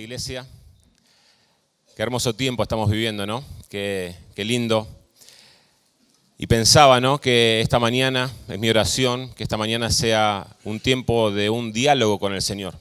[0.00, 0.46] iglesia.
[1.94, 3.44] Qué hermoso tiempo estamos viviendo, ¿no?
[3.68, 4.88] Qué, qué, lindo.
[6.38, 7.20] Y pensaba, ¿no?
[7.20, 12.18] Que esta mañana, es mi oración, que esta mañana sea un tiempo de un diálogo
[12.18, 12.74] con el Señor.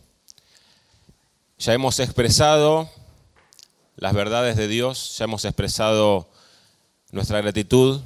[1.58, 2.90] Ya hemos expresado
[3.98, 6.30] las verdades de Dios, ya hemos expresado
[7.12, 8.02] nuestra gratitud,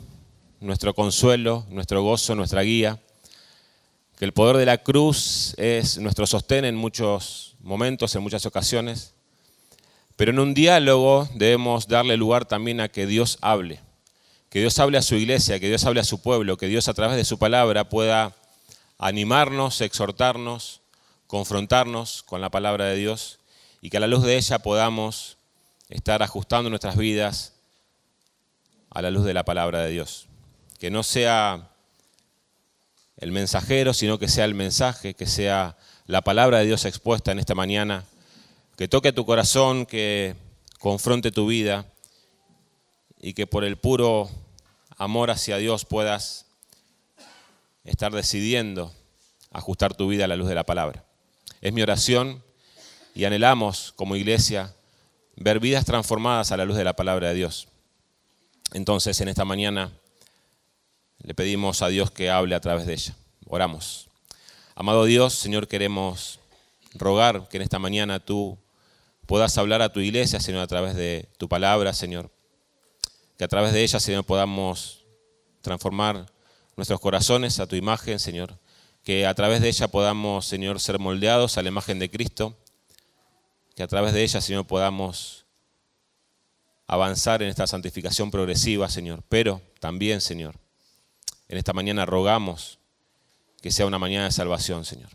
[0.60, 3.00] nuestro consuelo, nuestro gozo, nuestra guía.
[4.18, 9.14] Que el poder de la cruz es nuestro sostén en muchos momentos, en muchas ocasiones.
[10.16, 13.80] Pero en un diálogo debemos darle lugar también a que Dios hable.
[14.50, 16.94] Que Dios hable a su iglesia, que Dios hable a su pueblo, que Dios a
[16.94, 18.36] través de su palabra pueda
[19.00, 20.82] animarnos, exhortarnos,
[21.26, 23.40] confrontarnos con la palabra de Dios
[23.82, 25.38] y que a la luz de ella podamos
[25.90, 27.54] estar ajustando nuestras vidas
[28.92, 30.28] a la luz de la palabra de Dios.
[30.80, 31.72] Que no sea
[33.18, 37.40] el mensajero, sino que sea el mensaje, que sea la palabra de Dios expuesta en
[37.40, 38.06] esta mañana,
[38.78, 40.36] que toque tu corazón, que
[40.80, 41.86] confronte tu vida
[43.22, 44.30] y que por el puro
[44.98, 46.46] amor hacia Dios puedas
[47.86, 48.94] estar decidiendo
[49.52, 51.06] ajustar tu vida a la luz de la palabra.
[51.62, 52.44] Es mi oración
[53.16, 54.74] y anhelamos como iglesia
[55.36, 57.68] ver vidas transformadas a la luz de la palabra de Dios.
[58.74, 59.92] Entonces, en esta mañana
[61.20, 63.16] le pedimos a Dios que hable a través de ella.
[63.48, 64.03] Oramos.
[64.76, 66.40] Amado Dios, Señor, queremos
[66.96, 68.58] rogar que en esta mañana tú
[69.28, 72.32] puedas hablar a tu iglesia, Señor, a través de tu palabra, Señor.
[73.38, 75.06] Que a través de ella, Señor, podamos
[75.62, 76.26] transformar
[76.76, 78.58] nuestros corazones a tu imagen, Señor.
[79.04, 82.58] Que a través de ella podamos, Señor, ser moldeados a la imagen de Cristo.
[83.76, 85.46] Que a través de ella, Señor, podamos
[86.88, 89.24] avanzar en esta santificación progresiva, Señor.
[89.30, 90.56] Pero también, Señor,
[91.48, 92.80] en esta mañana rogamos
[93.64, 95.10] que sea una mañana de salvación, Señor.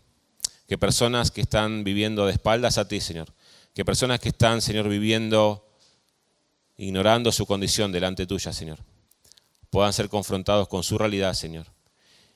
[0.67, 3.31] Que personas que están viviendo de espaldas a ti, Señor,
[3.75, 5.71] que personas que están, Señor, viviendo,
[6.75, 8.79] ignorando su condición delante tuya, Señor,
[9.69, 11.67] puedan ser confrontados con su realidad, Señor.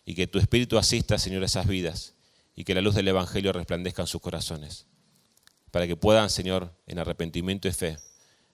[0.06, 2.14] Y que tu Espíritu asista, Señor, a esas vidas
[2.56, 4.86] y que la luz del Evangelio resplandezca en sus corazones.
[5.72, 7.98] Para que puedan, Señor, en arrepentimiento y fe,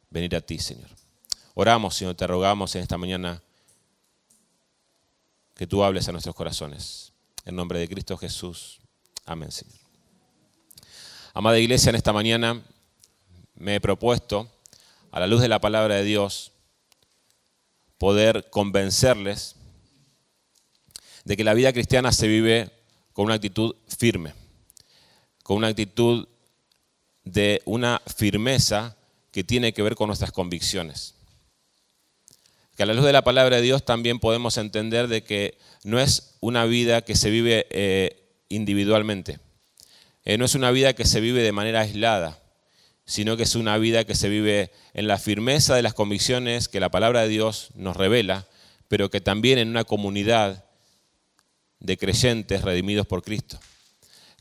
[0.09, 0.89] venir a ti, Señor.
[1.55, 3.43] Oramos, Señor, te rogamos en esta mañana
[5.55, 7.08] que tú hables a nuestros corazones.
[7.45, 8.79] En nombre de Cristo Jesús.
[9.25, 9.77] Amén, Señor.
[11.33, 12.61] Amada iglesia, en esta mañana
[13.55, 14.49] me he propuesto,
[15.11, 16.51] a la luz de la palabra de Dios,
[17.97, 19.55] poder convencerles
[21.25, 22.71] de que la vida cristiana se vive
[23.13, 24.33] con una actitud firme,
[25.43, 26.27] con una actitud
[27.23, 28.95] de una firmeza
[29.31, 31.18] que tiene que ver con nuestras convicciones
[32.79, 35.99] que a la luz de la palabra de Dios también podemos entender de que no
[35.99, 39.41] es una vida que se vive eh, individualmente,
[40.23, 42.41] eh, no es una vida que se vive de manera aislada,
[43.05, 46.79] sino que es una vida que se vive en la firmeza de las convicciones que
[46.79, 48.47] la palabra de Dios nos revela,
[48.87, 50.63] pero que también en una comunidad
[51.79, 53.59] de creyentes redimidos por Cristo.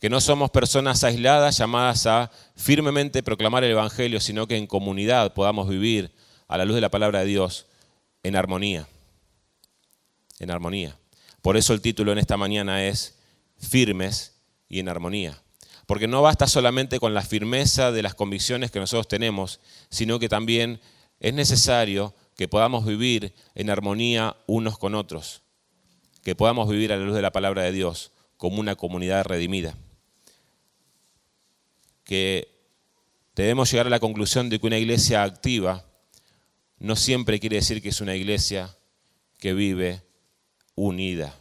[0.00, 5.34] Que no somos personas aisladas llamadas a firmemente proclamar el Evangelio, sino que en comunidad
[5.34, 6.14] podamos vivir
[6.46, 7.64] a la luz de la palabra de Dios
[8.22, 8.86] en armonía.
[10.38, 10.96] En armonía.
[11.42, 13.18] Por eso el título en esta mañana es
[13.56, 15.42] Firmes y en armonía.
[15.86, 20.28] Porque no basta solamente con la firmeza de las convicciones que nosotros tenemos, sino que
[20.28, 20.80] también
[21.20, 25.42] es necesario que podamos vivir en armonía unos con otros,
[26.22, 29.74] que podamos vivir a la luz de la palabra de Dios como una comunidad redimida.
[32.04, 32.54] Que
[33.34, 35.87] debemos llegar a la conclusión de que una iglesia activa
[36.78, 38.76] no siempre quiere decir que es una iglesia
[39.38, 40.02] que vive
[40.74, 41.34] unida,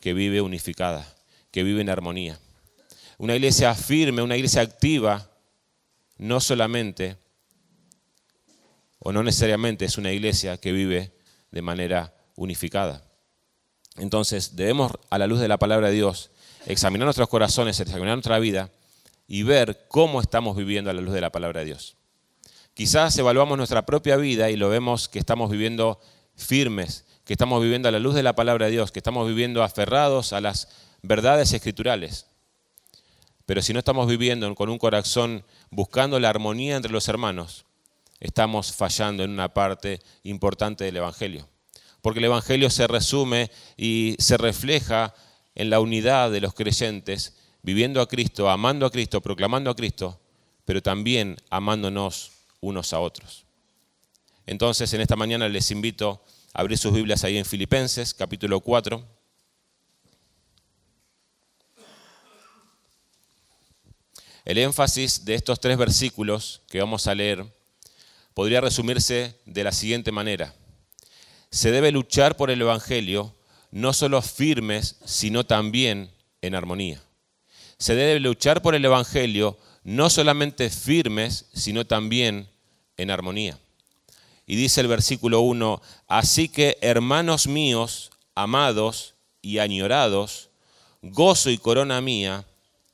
[0.00, 1.06] que vive unificada,
[1.50, 2.38] que vive en armonía.
[3.18, 5.30] Una iglesia firme, una iglesia activa,
[6.18, 7.16] no solamente
[8.98, 11.12] o no necesariamente es una iglesia que vive
[11.50, 13.04] de manera unificada.
[13.96, 16.30] Entonces debemos, a la luz de la palabra de Dios,
[16.66, 18.70] examinar nuestros corazones, examinar nuestra vida
[19.26, 21.96] y ver cómo estamos viviendo a la luz de la palabra de Dios.
[22.74, 26.00] Quizás evaluamos nuestra propia vida y lo vemos que estamos viviendo
[26.34, 29.62] firmes, que estamos viviendo a la luz de la palabra de Dios, que estamos viviendo
[29.62, 30.68] aferrados a las
[31.02, 32.28] verdades escriturales.
[33.44, 37.66] Pero si no estamos viviendo con un corazón buscando la armonía entre los hermanos,
[38.20, 41.46] estamos fallando en una parte importante del Evangelio.
[42.00, 45.14] Porque el Evangelio se resume y se refleja
[45.54, 50.18] en la unidad de los creyentes, viviendo a Cristo, amando a Cristo, proclamando a Cristo,
[50.64, 53.44] pero también amándonos unos a otros.
[54.46, 56.24] Entonces, en esta mañana les invito
[56.54, 59.04] a abrir sus Biblias ahí en Filipenses, capítulo 4.
[64.44, 67.44] El énfasis de estos tres versículos que vamos a leer
[68.34, 70.54] podría resumirse de la siguiente manera.
[71.50, 73.34] Se debe luchar por el Evangelio
[73.70, 76.12] no solo firmes, sino también
[76.42, 77.02] en armonía.
[77.78, 82.51] Se debe luchar por el Evangelio no solamente firmes, sino también
[82.96, 83.58] en armonía.
[84.46, 90.50] Y dice el versículo 1, así que hermanos míos, amados y añorados,
[91.02, 92.44] gozo y corona mía,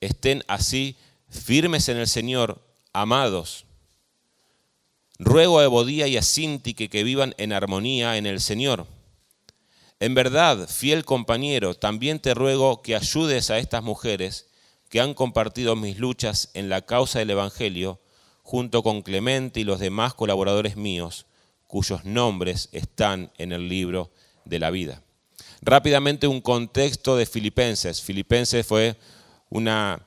[0.01, 0.97] estén así
[1.29, 2.61] firmes en el Señor,
[2.93, 3.65] amados.
[5.19, 8.87] Ruego a Ebodía y a Sintique que vivan en armonía en el Señor.
[10.01, 14.47] En verdad, fiel compañero, también te ruego que ayudes a estas mujeres
[14.89, 18.01] que han compartido mis luchas en la causa del Evangelio,
[18.49, 21.27] junto con Clemente y los demás colaboradores míos,
[21.67, 24.11] cuyos nombres están en el libro
[24.47, 25.03] de la vida.
[25.61, 28.01] Rápidamente un contexto de Filipenses.
[28.01, 28.97] Filipenses fue
[29.51, 30.01] una...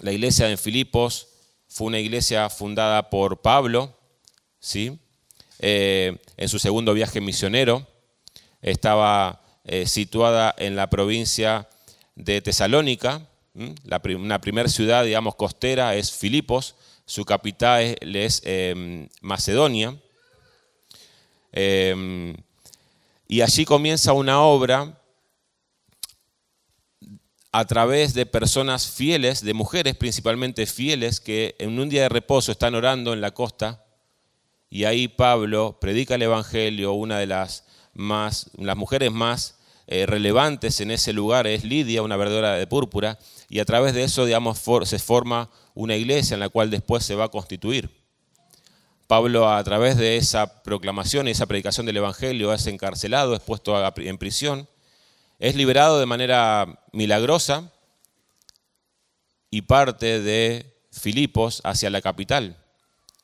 [0.00, 1.28] La iglesia en Filipos
[1.68, 3.98] fue una iglesia fundada por Pablo,
[4.60, 4.98] ¿sí?
[5.60, 7.86] Eh, en su segundo viaje misionero.
[8.60, 11.66] Estaba eh, situada en la provincia
[12.14, 16.74] de Tesalónica, la, una primera ciudad, digamos, costera es Filipos,
[17.06, 19.96] su capital es, em, Macedonia.
[21.52, 22.36] Em,
[23.28, 25.00] y allí comienza una obra
[27.52, 32.50] a través de personas fieles, de mujeres principalmente fieles, que en un día de reposo
[32.50, 33.84] están orando en la costa,
[34.68, 40.80] y ahí Pablo predica el Evangelio, una de las, más, las mujeres más eh, relevantes
[40.80, 44.60] en ese lugar es Lidia, una verdadera de púrpura, y a través de eso, digamos,
[44.84, 47.90] se forma una iglesia en la cual después se va a constituir.
[49.06, 53.76] Pablo, a través de esa proclamación y esa predicación del Evangelio, es encarcelado, es puesto
[53.98, 54.66] en prisión,
[55.38, 57.70] es liberado de manera milagrosa
[59.50, 62.56] y parte de Filipos hacia la capital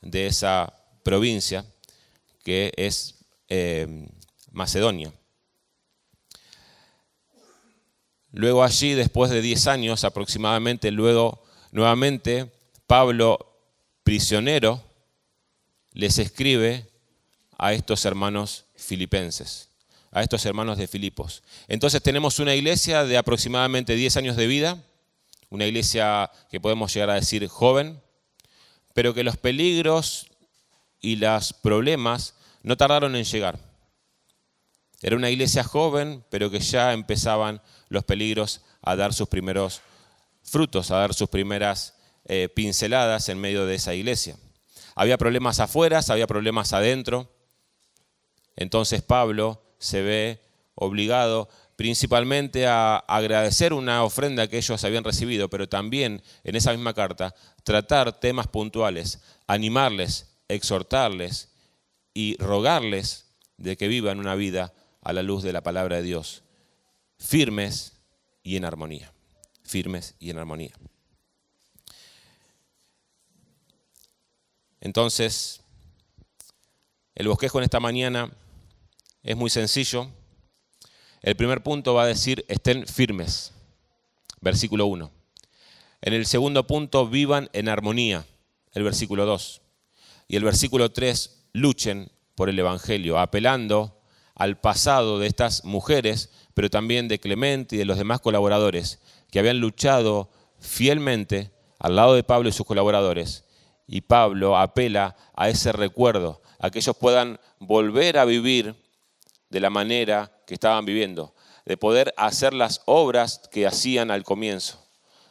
[0.03, 1.65] de esa provincia,
[2.45, 4.07] que es eh,
[4.53, 5.13] Macedonia.
[8.33, 11.43] Luego allí, después de 10 años aproximadamente, luego
[11.73, 12.51] nuevamente
[12.87, 13.51] Pablo,
[14.03, 14.83] prisionero,
[15.93, 16.89] les escribe
[17.59, 19.69] a estos hermanos filipenses,
[20.11, 21.43] a estos hermanos de Filipos.
[21.69, 24.83] Entonces tenemos una iglesia de aproximadamente 10 años de vida,
[25.51, 28.01] una iglesia que podemos llegar a decir joven,
[28.95, 30.27] pero que los peligros
[31.01, 33.59] y los problemas no tardaron en llegar.
[35.03, 39.83] Era una iglesia joven, pero que ya empezaban los peligros a dar sus primeros
[40.43, 41.95] frutos, a dar sus primeras
[42.25, 44.37] eh, pinceladas en medio de esa iglesia.
[44.95, 47.31] Había problemas afuera, había problemas adentro.
[48.57, 50.41] Entonces Pablo se ve
[50.75, 56.95] obligado principalmente a agradecer una ofrenda que ellos habían recibido, pero también en esa misma
[56.95, 57.35] carta
[57.65, 61.49] tratar temas puntuales, animarles, exhortarles
[62.13, 66.43] y rogarles de que vivan una vida a la luz de la palabra de Dios,
[67.21, 67.93] firmes
[68.43, 69.13] y en armonía,
[69.63, 70.73] firmes y en armonía.
[74.81, 75.61] Entonces,
[77.15, 78.33] el bosquejo en esta mañana
[79.23, 80.09] es muy sencillo.
[81.21, 83.53] El primer punto va a decir, estén firmes,
[84.41, 85.13] versículo 1.
[86.01, 88.27] En el segundo punto, vivan en armonía,
[88.73, 89.61] el versículo 2.
[90.29, 94.00] Y el versículo 3, luchen por el Evangelio, apelando
[94.41, 98.99] al pasado de estas mujeres, pero también de Clemente y de los demás colaboradores
[99.31, 103.45] que habían luchado fielmente al lado de Pablo y sus colaboradores.
[103.87, 108.75] Y Pablo apela a ese recuerdo, a que ellos puedan volver a vivir
[109.51, 111.35] de la manera que estaban viviendo,
[111.67, 114.83] de poder hacer las obras que hacían al comienzo,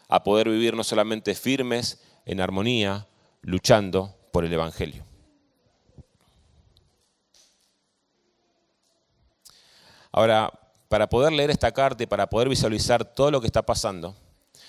[0.08, 3.08] a poder vivir no solamente firmes, en armonía,
[3.42, 5.09] luchando por el Evangelio.
[10.20, 10.52] Ahora,
[10.90, 14.18] para poder leer esta carta y para poder visualizar todo lo que está pasando,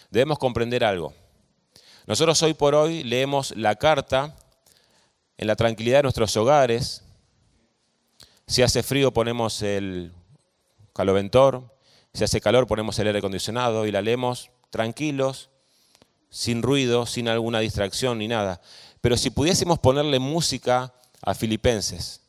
[0.08, 1.12] debemos comprender algo.
[2.06, 4.36] Nosotros hoy por hoy leemos la carta
[5.36, 7.02] en la tranquilidad de nuestros hogares.
[8.46, 10.12] Si hace frío ponemos el
[10.92, 11.64] caloventor,
[12.14, 15.50] si hace calor ponemos el aire acondicionado y la leemos tranquilos,
[16.28, 18.60] sin ruido, sin alguna distracción ni nada.
[19.00, 22.20] Pero si pudiésemos ponerle música a Filipenses,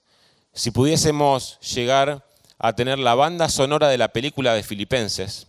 [0.54, 2.31] si pudiésemos llegar
[2.64, 5.48] a tener la banda sonora de la película de Filipenses,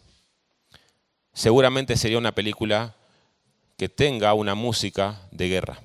[1.34, 2.94] seguramente sería una película
[3.76, 5.78] que tenga una música de guerra.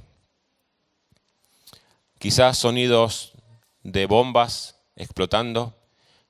[2.17, 3.33] Quizás sonidos
[3.83, 5.75] de bombas explotando,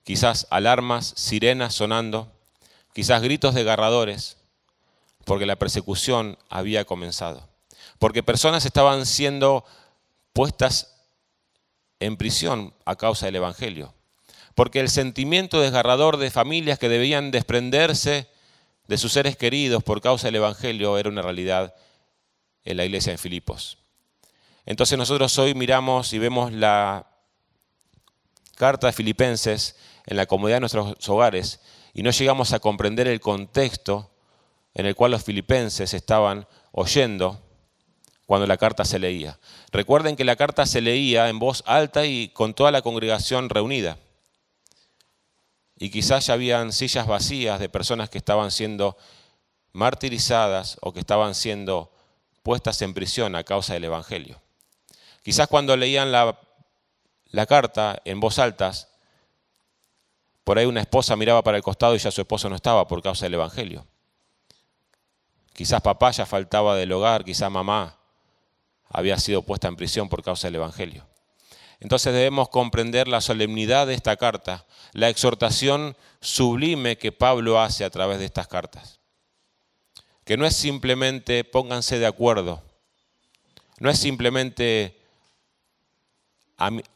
[0.03, 2.31] quizás alarmas, sirenas sonando,
[2.93, 4.37] quizás gritos de garradores,
[5.25, 7.47] porque la persecución había comenzado,
[7.99, 9.63] porque personas estaban siendo
[10.33, 10.95] puestas
[11.99, 13.93] en prisión a causa del Evangelio,
[14.57, 18.27] porque el sentimiento desgarrador de familias que debían desprenderse
[18.87, 21.75] de sus seres queridos por causa del Evangelio era una realidad
[22.63, 23.77] en la iglesia en Filipos.
[24.65, 27.05] Entonces nosotros hoy miramos y vemos la
[28.55, 29.75] carta de Filipenses
[30.07, 31.59] en la comodidad de nuestros hogares
[31.93, 34.09] y no llegamos a comprender el contexto
[34.73, 37.43] en el cual los filipenses estaban oyendo
[38.25, 39.37] cuando la carta se leía.
[39.71, 43.99] Recuerden que la carta se leía en voz alta y con toda la congregación reunida.
[45.77, 48.97] Y quizás ya habían sillas vacías de personas que estaban siendo
[49.73, 51.91] martirizadas o que estaban siendo
[52.41, 54.41] puestas en prisión a causa del Evangelio.
[55.21, 56.35] Quizás cuando leían la,
[57.47, 58.71] carta en voz alta,
[60.43, 63.03] por ahí una esposa miraba para el costado y ya su esposo no estaba por
[63.03, 63.85] causa del Evangelio.
[65.53, 67.97] Quizás papá ya faltaba del hogar, quizás mamá
[68.89, 71.05] había sido puesta en prisión por causa del Evangelio.
[71.79, 77.89] Entonces debemos comprender la solemnidad de esta carta, la exhortación sublime que Pablo hace a
[77.89, 78.99] través de estas cartas.
[80.23, 82.63] Que no es simplemente pónganse de acuerdo,
[83.79, 84.99] no es simplemente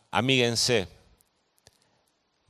[0.10, 0.88] amíguense,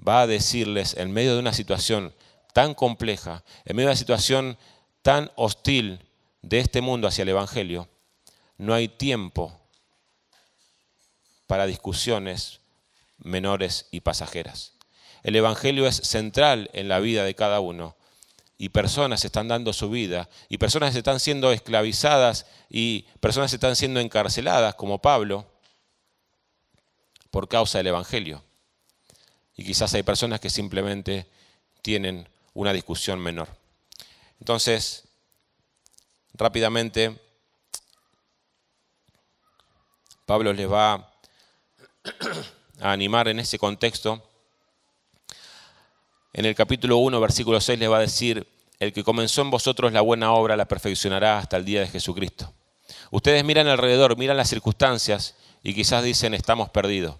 [0.05, 2.15] va a decirles en medio de una situación
[2.53, 4.57] tan compleja, en medio de una situación
[5.01, 6.07] tan hostil
[6.41, 7.87] de este mundo hacia el Evangelio,
[8.57, 9.60] no hay tiempo
[11.51, 12.61] para discusiones
[13.17, 14.71] menores y pasajeras.
[15.21, 17.97] El Evangelio es central en la vida de cada uno
[18.57, 23.99] y personas están dando su vida y personas están siendo esclavizadas y personas están siendo
[23.99, 25.45] encarceladas como Pablo
[27.31, 28.41] por causa del Evangelio.
[29.57, 31.27] Y quizás hay personas que simplemente
[31.81, 33.49] tienen una discusión menor.
[34.39, 35.03] Entonces,
[36.33, 37.19] rápidamente,
[40.25, 41.10] Pablo les va
[42.79, 44.23] a animar en ese contexto.
[46.33, 48.47] En el capítulo 1, versículo 6, les va a decir,
[48.79, 52.53] el que comenzó en vosotros la buena obra la perfeccionará hasta el día de Jesucristo.
[53.11, 57.17] Ustedes miran alrededor, miran las circunstancias y quizás dicen, estamos perdidos.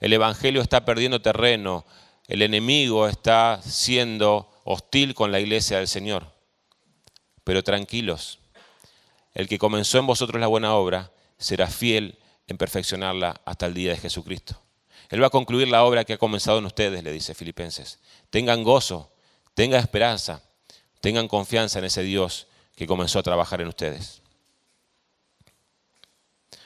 [0.00, 1.84] El Evangelio está perdiendo terreno,
[2.28, 6.32] el enemigo está siendo hostil con la iglesia del Señor.
[7.42, 8.38] Pero tranquilos,
[9.34, 13.92] el que comenzó en vosotros la buena obra será fiel en perfeccionarla hasta el día
[13.92, 14.60] de Jesucristo.
[15.10, 17.98] Él va a concluir la obra que ha comenzado en ustedes, le dice Filipenses.
[18.30, 19.12] Tengan gozo,
[19.54, 20.42] tengan esperanza,
[21.00, 24.22] tengan confianza en ese Dios que comenzó a trabajar en ustedes.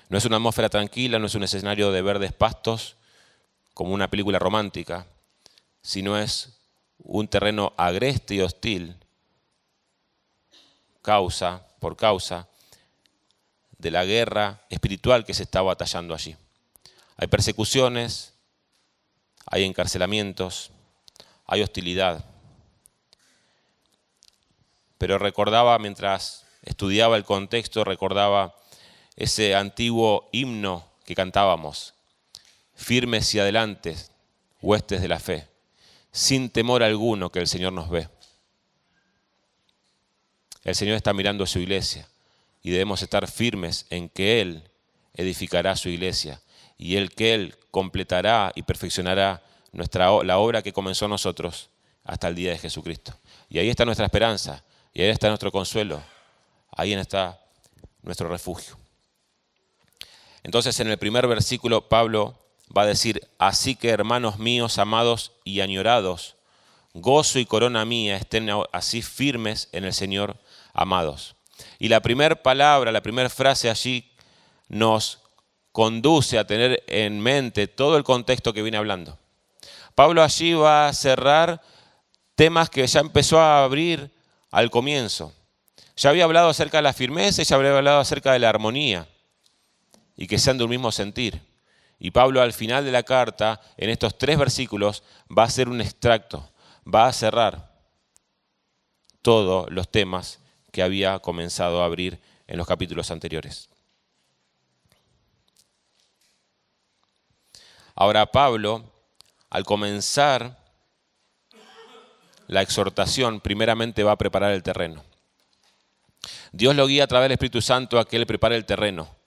[0.08, 2.96] No es una atmósfera tranquila, no es un escenario de verdes pastos,
[3.74, 5.06] como una película romántica,
[5.80, 6.58] sino es
[6.98, 8.96] un terreno agreste y hostil,
[11.00, 12.48] causa por causa
[13.82, 16.36] de la guerra espiritual que se está batallando allí.
[17.16, 18.32] Hay persecuciones,
[19.44, 20.70] hay encarcelamientos,
[21.46, 22.24] hay hostilidad.
[24.98, 28.54] Pero recordaba mientras estudiaba el contexto, recordaba
[29.16, 31.94] ese antiguo himno que cantábamos,
[32.76, 33.96] firmes y adelante,
[34.60, 35.48] huestes de la fe,
[36.12, 38.08] sin temor alguno que el Señor nos ve.
[40.62, 42.06] El Señor está mirando a su iglesia
[42.62, 44.70] y debemos estar firmes en que Él
[45.14, 46.40] edificará su iglesia
[46.78, 49.42] y el que Él completará y perfeccionará
[49.72, 51.70] nuestra, la obra que comenzó nosotros
[52.04, 53.14] hasta el día de Jesucristo.
[53.48, 56.02] Y ahí está nuestra esperanza, y ahí está nuestro consuelo,
[56.70, 57.40] ahí está
[58.02, 58.76] nuestro refugio.
[60.42, 62.38] Entonces en el primer versículo Pablo
[62.76, 66.36] va a decir, así que hermanos míos, amados y añorados,
[66.94, 70.36] gozo y corona mía estén así firmes en el Señor,
[70.72, 71.36] amados.
[71.78, 74.10] Y la primera palabra, la primera frase allí
[74.68, 75.20] nos
[75.72, 79.18] conduce a tener en mente todo el contexto que viene hablando.
[79.94, 81.60] Pablo allí va a cerrar
[82.34, 84.10] temas que ya empezó a abrir
[84.50, 85.32] al comienzo.
[85.96, 89.06] Ya había hablado acerca de la firmeza y ya había hablado acerca de la armonía
[90.16, 91.42] y que sean de un mismo sentir.
[91.98, 95.80] Y Pablo al final de la carta, en estos tres versículos, va a hacer un
[95.80, 96.50] extracto,
[96.92, 97.70] va a cerrar
[99.22, 100.41] todos los temas
[100.72, 103.68] que había comenzado a abrir en los capítulos anteriores.
[107.94, 108.90] Ahora Pablo,
[109.50, 110.58] al comenzar
[112.48, 115.04] la exhortación, primeramente va a preparar el terreno.
[116.50, 119.22] Dios lo guía a través del Espíritu Santo a que Él prepare el terreno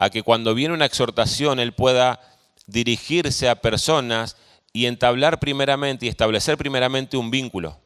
[0.00, 2.20] a que cuando viene una exhortación Él pueda
[2.66, 4.38] dirigirse a personas
[4.72, 7.78] y entablar primeramente y establecer primeramente un vínculo.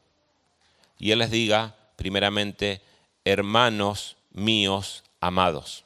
[0.97, 2.81] Y Él les diga primeramente
[3.25, 5.85] hermanos míos amados.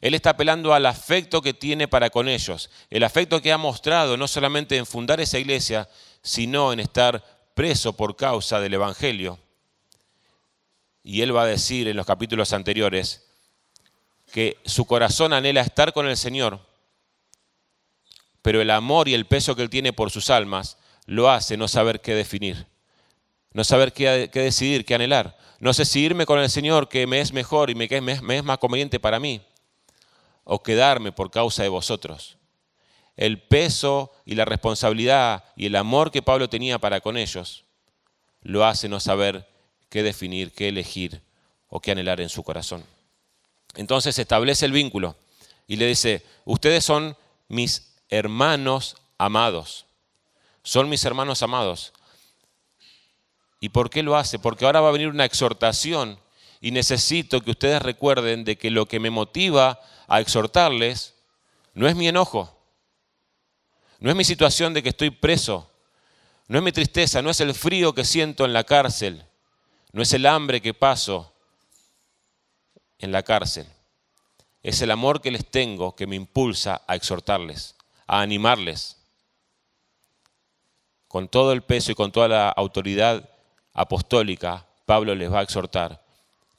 [0.00, 4.16] Él está apelando al afecto que tiene para con ellos, el afecto que ha mostrado
[4.16, 5.88] no solamente en fundar esa iglesia,
[6.22, 7.24] sino en estar
[7.54, 9.38] preso por causa del Evangelio.
[11.02, 13.24] Y él va a decir en los capítulos anteriores
[14.32, 16.60] que su corazón anhela estar con el Señor,
[18.42, 21.68] pero el amor y el peso que él tiene por sus almas lo hace no
[21.68, 22.66] saber qué definir,
[23.52, 25.38] no saber qué, decidir, qué anhelar.
[25.60, 28.44] No sé si irme con el Señor, que me es mejor y me, me es
[28.44, 29.40] más conveniente para mí,
[30.44, 32.36] o quedarme por causa de vosotros.
[33.16, 37.64] El peso y la responsabilidad y el amor que Pablo tenía para con ellos
[38.44, 39.48] lo hace no saber
[39.88, 41.22] qué definir, qué elegir
[41.68, 42.84] o qué anhelar en su corazón.
[43.74, 45.16] Entonces establece el vínculo
[45.66, 47.16] y le dice, ustedes son
[47.48, 49.86] mis hermanos amados,
[50.62, 51.92] son mis hermanos amados.
[53.64, 54.38] ¿Y por qué lo hace?
[54.38, 56.20] Porque ahora va a venir una exhortación
[56.60, 61.14] y necesito que ustedes recuerden de que lo que me motiva a exhortarles
[61.72, 62.54] no es mi enojo,
[64.00, 65.70] no es mi situación de que estoy preso,
[66.46, 69.24] no es mi tristeza, no es el frío que siento en la cárcel,
[69.92, 71.32] no es el hambre que paso
[72.98, 73.66] en la cárcel.
[74.62, 78.98] Es el amor que les tengo que me impulsa a exhortarles, a animarles.
[81.08, 83.30] Con todo el peso y con toda la autoridad
[83.74, 86.02] apostólica, Pablo les va a exhortar,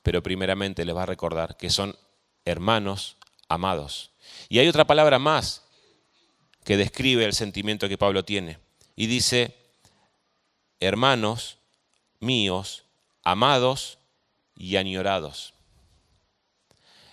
[0.04, 1.96] pero primeramente les va a recordar que son
[2.44, 3.18] hermanos
[3.48, 4.12] amados.
[4.50, 5.64] Y hay otra palabra más
[6.64, 8.60] que describe el sentimiento que Pablo tiene.
[8.96, 9.56] Y dice,
[10.80, 11.58] hermanos
[12.20, 12.84] míos,
[13.24, 13.98] amados
[14.56, 15.54] y añorados.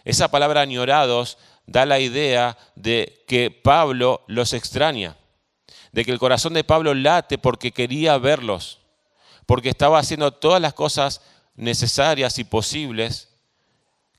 [0.05, 5.17] Esa palabra añorados da la idea de que Pablo los extraña,
[5.93, 8.82] de que el corazón de Pablo late porque quería verlos
[9.53, 11.21] porque estaba haciendo todas las cosas
[11.57, 13.29] necesarias y posibles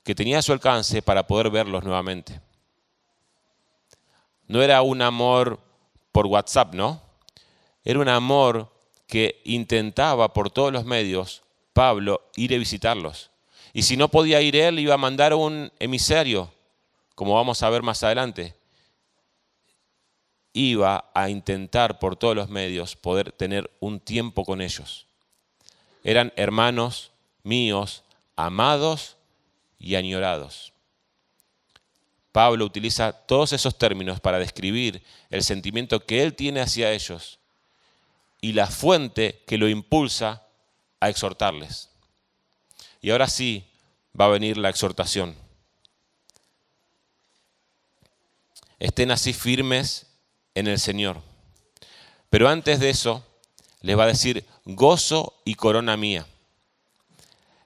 [0.04, 2.40] que tenía a su alcance para poder verlos nuevamente.
[4.48, 5.60] No era un amor
[6.12, 7.02] por WhatsApp, ¿no?
[7.84, 8.72] Era un amor
[9.08, 11.42] que intentaba por todos los medios
[11.74, 13.32] Pablo ir a visitarlos.
[13.74, 16.54] Y si no podía ir él, iba a mandar un emisario,
[17.16, 18.56] como vamos a ver más adelante.
[20.54, 25.08] Iba a intentar por todos los medios poder tener un tiempo con ellos
[26.04, 27.12] eran hermanos
[27.44, 28.04] míos,
[28.36, 29.18] amados
[29.80, 30.74] y añorados.
[32.32, 37.40] Pablo utiliza todos esos términos para describir el sentimiento que él tiene hacia ellos
[38.42, 40.44] y la fuente que lo impulsa
[41.00, 41.90] a exhortarles.
[43.02, 43.66] Y ahora sí
[44.20, 45.36] va a venir la exhortación.
[48.80, 50.08] Estén así firmes
[50.56, 51.22] en el Señor.
[52.30, 53.24] Pero antes de eso,
[53.82, 56.26] les va a decir, gozo y corona mía.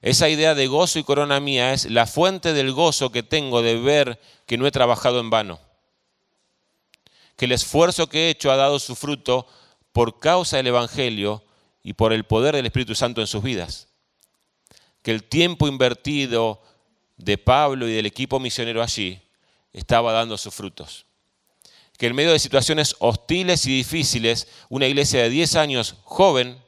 [0.01, 3.79] Esa idea de gozo y corona mía es la fuente del gozo que tengo de
[3.79, 5.59] ver que no he trabajado en vano.
[7.35, 9.47] Que el esfuerzo que he hecho ha dado su fruto
[9.91, 11.43] por causa del Evangelio
[11.83, 13.87] y por el poder del Espíritu Santo en sus vidas.
[15.01, 16.61] Que el tiempo invertido
[17.17, 19.21] de Pablo y del equipo misionero allí
[19.73, 21.07] estaba dando sus frutos
[21.97, 26.61] que en medio de situaciones hostiles y difíciles, una iglesia de 10 años joven,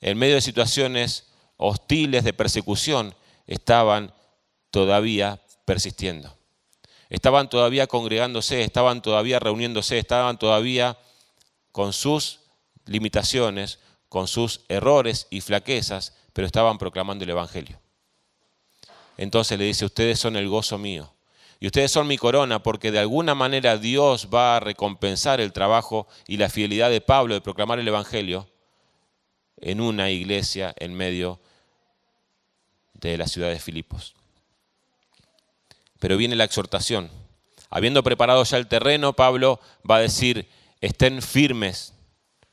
[0.00, 3.14] en medio de situaciones hostiles de persecución,
[3.46, 4.12] estaban
[4.70, 6.36] todavía persistiendo.
[7.08, 10.98] Estaban todavía congregándose, estaban todavía reuniéndose, estaban todavía
[11.72, 12.40] con sus
[12.84, 13.78] limitaciones,
[14.08, 17.80] con sus errores y flaquezas, pero estaban proclamando el Evangelio.
[19.16, 21.12] Entonces le dice, ustedes son el gozo mío.
[21.58, 26.06] Y ustedes son mi corona porque de alguna manera Dios va a recompensar el trabajo
[26.26, 28.46] y la fidelidad de Pablo de proclamar el Evangelio
[29.60, 31.40] en una iglesia en medio
[32.94, 34.14] de la ciudad de Filipos.
[35.98, 37.10] Pero viene la exhortación.
[37.70, 40.48] Habiendo preparado ya el terreno, Pablo va a decir,
[40.80, 41.94] estén firmes,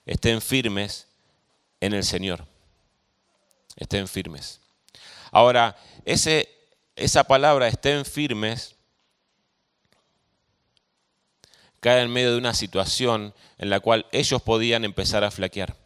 [0.05, 1.07] estén firmes
[1.79, 2.45] en el Señor.
[3.75, 4.59] Estén firmes.
[5.31, 6.49] Ahora, ese,
[6.95, 8.75] esa palabra, estén firmes,
[11.79, 15.82] cae en medio de una situación en la cual ellos podían empezar a flaquear.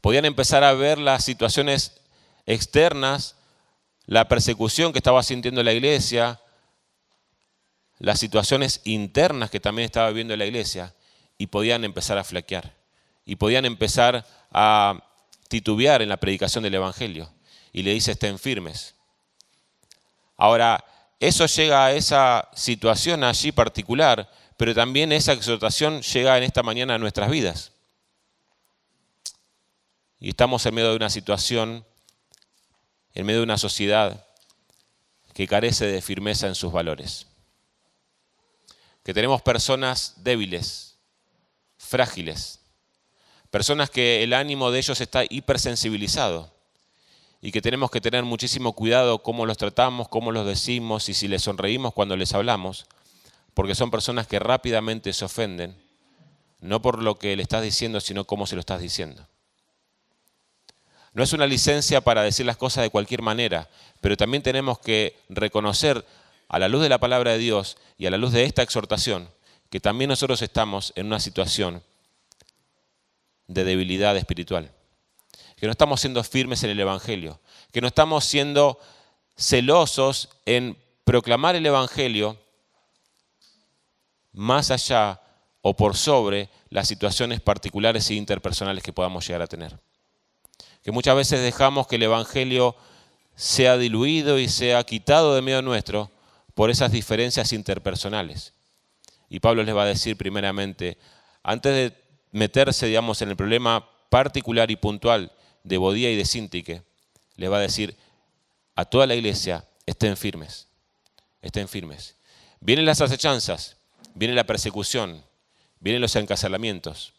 [0.00, 2.00] Podían empezar a ver las situaciones
[2.46, 3.36] externas,
[4.06, 6.40] la persecución que estaba sintiendo la iglesia,
[7.98, 10.94] las situaciones internas que también estaba viviendo la iglesia,
[11.38, 12.74] y podían empezar a flaquear.
[13.24, 15.02] Y podían empezar a
[15.48, 17.30] titubear en la predicación del Evangelio.
[17.72, 18.94] Y le dice, estén firmes.
[20.36, 20.84] Ahora,
[21.18, 26.94] eso llega a esa situación allí particular pero también esa exhortación llega en esta mañana
[26.94, 27.72] a nuestras vidas.
[30.26, 31.84] Y estamos en medio de una situación
[33.14, 34.26] en medio de una sociedad
[35.34, 37.28] que carece de firmeza en sus valores.
[39.04, 40.98] Que tenemos personas débiles,
[41.78, 42.58] frágiles,
[43.52, 46.52] personas que el ánimo de ellos está hipersensibilizado
[47.40, 51.28] y que tenemos que tener muchísimo cuidado cómo los tratamos, cómo los decimos y si
[51.28, 52.86] les sonreímos cuando les hablamos,
[53.54, 55.80] porque son personas que rápidamente se ofenden,
[56.58, 59.24] no por lo que le estás diciendo, sino cómo se lo estás diciendo.
[61.16, 63.70] No es una licencia para decir las cosas de cualquier manera,
[64.02, 66.04] pero también tenemos que reconocer
[66.46, 69.26] a la luz de la palabra de Dios y a la luz de esta exhortación
[69.70, 71.82] que también nosotros estamos en una situación
[73.46, 74.70] de debilidad espiritual,
[75.56, 77.40] que no estamos siendo firmes en el Evangelio,
[77.72, 78.78] que no estamos siendo
[79.38, 82.38] celosos en proclamar el Evangelio
[84.34, 85.22] más allá
[85.62, 89.85] o por sobre las situaciones particulares e interpersonales que podamos llegar a tener
[90.86, 92.76] que muchas veces dejamos que el Evangelio
[93.34, 96.12] sea diluido y sea quitado de medio nuestro
[96.54, 98.52] por esas diferencias interpersonales.
[99.28, 100.96] Y Pablo les va a decir primeramente,
[101.42, 105.32] antes de meterse, digamos, en el problema particular y puntual
[105.64, 106.84] de Bodía y de Sintique,
[107.34, 107.96] les va a decir
[108.76, 110.68] a toda la iglesia, estén firmes,
[111.42, 112.14] estén firmes.
[112.60, 113.76] Vienen las acechanzas,
[114.14, 115.24] viene la persecución,
[115.80, 117.12] vienen los encarcelamientos,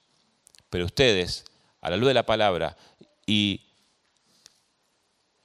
[0.69, 1.43] pero ustedes,
[1.81, 2.77] a la luz de la palabra
[3.27, 3.61] y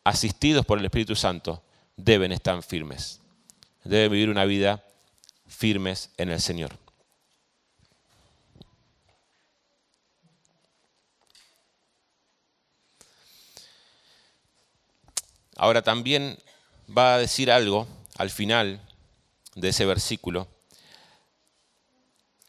[0.05, 1.63] asistidos por el Espíritu Santo,
[1.97, 3.21] deben estar firmes.
[3.85, 4.83] Deben vivir una vida
[5.47, 6.79] firmes en el Señor.
[15.57, 16.39] Ahora también
[16.97, 18.81] va a decir algo al final
[19.55, 20.49] de ese versículo.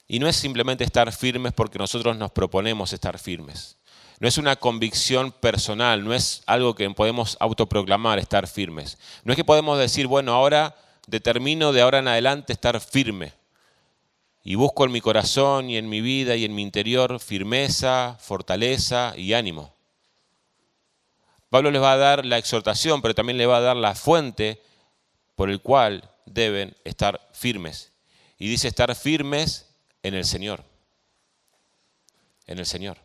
[0.07, 3.77] Y no es simplemente estar firmes porque nosotros nos proponemos estar firmes.
[4.19, 8.97] No es una convicción personal, no es algo que podemos autoproclamar, estar firmes.
[9.23, 10.75] No es que podemos decir, bueno, ahora
[11.07, 13.33] determino de ahora en adelante estar firme.
[14.43, 19.13] Y busco en mi corazón y en mi vida y en mi interior firmeza, fortaleza
[19.15, 19.73] y ánimo.
[21.49, 24.61] Pablo les va a dar la exhortación, pero también le va a dar la fuente
[25.35, 27.93] por el cual deben estar firmes.
[28.37, 29.72] Y dice estar firmes
[30.03, 30.63] en el Señor.
[32.45, 32.97] En el Señor.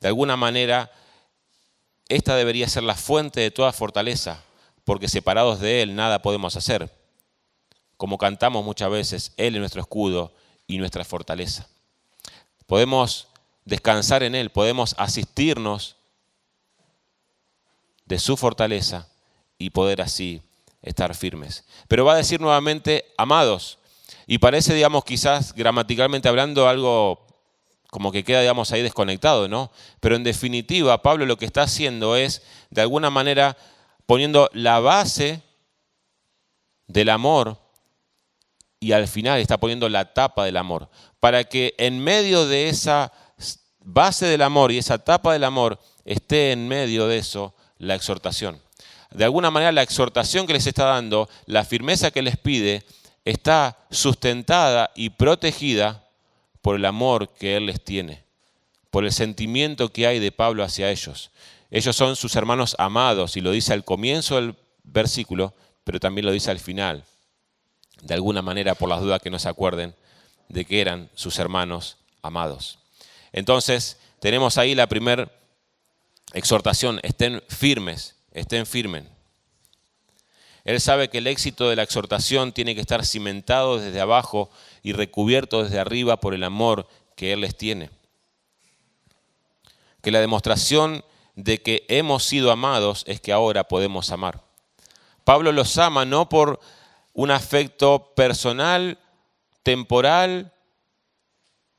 [0.00, 0.90] De alguna manera,
[2.08, 4.42] esta debería ser la fuente de toda fortaleza,
[4.84, 6.90] porque separados de Él nada podemos hacer.
[7.96, 10.34] Como cantamos muchas veces, Él es nuestro escudo
[10.66, 11.68] y nuestra fortaleza.
[12.66, 13.28] Podemos
[13.64, 15.96] descansar en Él, podemos asistirnos
[18.06, 19.08] de su fortaleza
[19.56, 20.42] y poder así
[20.82, 21.64] estar firmes.
[21.86, 23.78] Pero va a decir nuevamente, amados,
[24.32, 27.26] y parece, digamos, quizás gramaticalmente hablando algo
[27.90, 29.70] como que queda, digamos, ahí desconectado, ¿no?
[30.00, 32.40] Pero en definitiva, Pablo lo que está haciendo es,
[32.70, 33.58] de alguna manera,
[34.06, 35.42] poniendo la base
[36.86, 37.58] del amor
[38.80, 40.88] y al final está poniendo la tapa del amor,
[41.20, 43.12] para que en medio de esa
[43.80, 48.62] base del amor y esa tapa del amor esté en medio de eso la exhortación.
[49.10, 52.82] De alguna manera la exhortación que les está dando, la firmeza que les pide,
[53.24, 56.04] está sustentada y protegida
[56.60, 58.24] por el amor que Él les tiene,
[58.90, 61.30] por el sentimiento que hay de Pablo hacia ellos.
[61.70, 64.54] Ellos son sus hermanos amados y lo dice al comienzo del
[64.84, 65.54] versículo,
[65.84, 67.04] pero también lo dice al final,
[68.02, 69.94] de alguna manera por las dudas que no se acuerden
[70.48, 72.78] de que eran sus hermanos amados.
[73.32, 75.30] Entonces, tenemos ahí la primera
[76.32, 79.04] exhortación, estén firmes, estén firmes.
[80.64, 84.50] Él sabe que el éxito de la exhortación tiene que estar cimentado desde abajo
[84.82, 87.90] y recubierto desde arriba por el amor que Él les tiene.
[90.02, 94.42] Que la demostración de que hemos sido amados es que ahora podemos amar.
[95.24, 96.60] Pablo los ama no por
[97.12, 98.98] un afecto personal,
[99.62, 100.52] temporal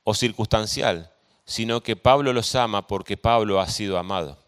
[0.03, 1.11] o circunstancial,
[1.45, 4.42] sino que Pablo los ama porque Pablo ha sido amado.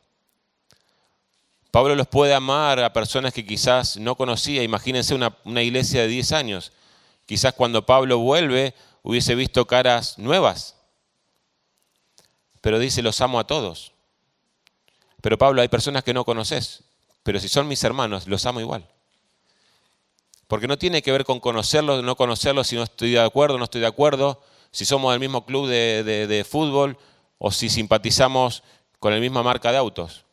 [1.76, 4.64] Pablo los puede amar a personas que quizás no conocía.
[4.64, 6.72] Imagínense una, iglesia de 10 años.
[7.26, 10.78] Quizás cuando Pablo vuelve hubiese visto caras nuevas.
[12.62, 13.92] Pero dice, los amo a todos.
[15.20, 16.86] Pero Pablo, hay personas que no conoces.
[17.24, 18.88] Pero si son mis hermanos, los amo igual.
[20.48, 23.66] Porque no tiene que ver con conocerlos, no conocerlos, si no estoy de acuerdo, no
[23.66, 26.98] estoy de acuerdo, si somos del mismo club de fútbol
[27.38, 28.64] o si simpatizamos
[29.02, 30.25] con la misma marca de autos.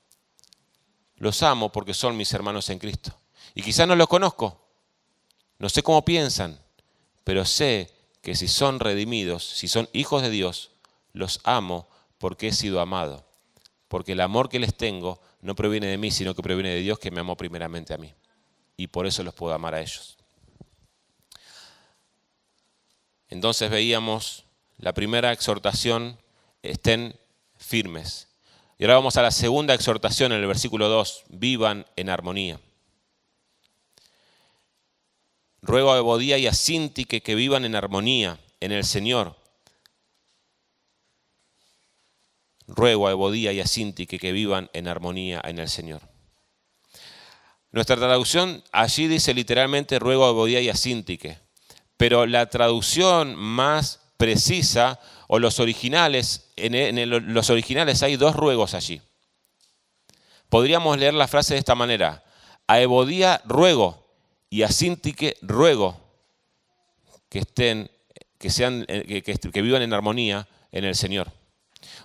[1.22, 3.16] Los amo porque son mis hermanos en Cristo.
[3.54, 4.60] Y quizás no los conozco,
[5.60, 6.58] no sé cómo piensan,
[7.22, 10.72] pero sé que si son redimidos, si son hijos de Dios,
[11.12, 13.24] los amo porque he sido amado,
[13.86, 16.98] porque el amor que les tengo no proviene de mí, sino que proviene de Dios
[16.98, 18.12] que me amó primeramente a mí.
[18.76, 20.18] Y por eso los puedo amar a ellos.
[23.28, 24.44] Entonces veíamos
[24.76, 26.18] la primera exhortación,
[26.62, 27.16] estén
[27.58, 28.26] firmes.
[28.82, 32.58] Y ahora vamos a la segunda exhortación en el versículo 2, vivan en armonía.
[35.60, 39.36] Ruego a Ebodía y a Sintique que vivan en armonía en el Señor.
[42.66, 46.02] Ruego a Ebodía y a Sintique que vivan en armonía en el Señor.
[47.70, 51.38] Nuestra traducción allí dice literalmente ruego a Ebodía y a Sintique,
[51.96, 59.00] pero la traducción más precisa o los originales, en, los originales hay dos ruegos allí.
[60.48, 62.24] Podríamos leer la frase de esta manera,
[62.66, 64.06] a Ebodía ruego
[64.50, 65.98] y a Sintique ruego
[67.28, 67.90] que estén,
[68.38, 71.32] que, sean, que, que vivan en armonía en el Señor.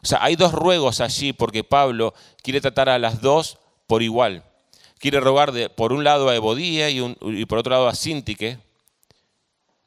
[0.02, 3.58] O sea, hay dos ruegos allí porque Pablo quiere tratar a las dos
[3.88, 4.44] por igual.
[5.00, 8.60] Quiere rogar de, por un lado a Ebodía y, y por otro lado a Sintique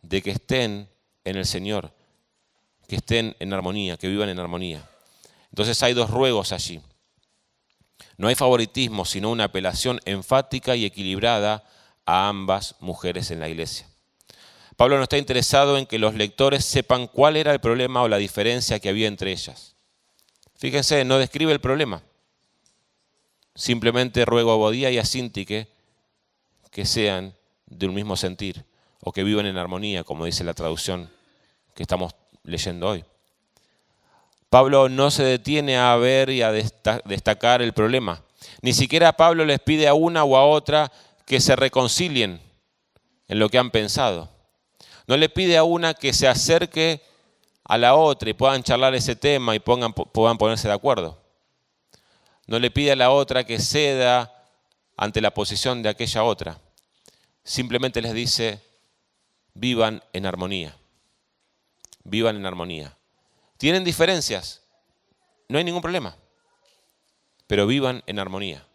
[0.03, 0.89] de que estén
[1.25, 1.93] en el Señor,
[2.91, 4.83] que estén en armonía, que vivan en armonía.
[5.51, 6.81] Entonces hay dos ruegos allí.
[8.17, 11.63] No hay favoritismo, sino una apelación enfática y equilibrada
[12.05, 13.87] a ambas mujeres en la iglesia.
[14.77, 18.17] Pablo no está interesado en que los lectores sepan cuál era el problema o la
[18.17, 19.77] diferencia que había entre ellas.
[20.57, 22.03] Fíjense, no describe el problema.
[23.55, 25.69] Simplemente ruego a Bodía y a Sintique
[26.73, 28.65] que sean de un mismo sentir
[28.99, 31.09] o que vivan en armonía, como dice la traducción
[31.77, 33.05] que estamos leyendo hoy.
[34.49, 38.23] Pablo no se detiene a ver y a destacar el problema.
[38.63, 40.91] Ni siquiera Pablo les pide a una o a otra
[41.25, 42.41] que se reconcilien
[43.29, 44.29] en lo que han pensado.
[45.07, 47.03] No le pide a una que se acerque
[47.65, 51.19] a la otra y puedan charlar ese tema y puedan ponerse de acuerdo.
[52.49, 54.35] No le pide a la otra que ceda
[54.97, 56.59] ante la posición de aquella otra.
[57.45, 58.61] Simplemente les dice,
[59.55, 60.77] vivan en armonía.
[62.05, 62.97] Vivan en armonía.
[63.57, 64.63] ¿Tienen diferencias?
[65.49, 66.17] No hay ningún problema.
[67.47, 68.67] Pero vivan en armonía.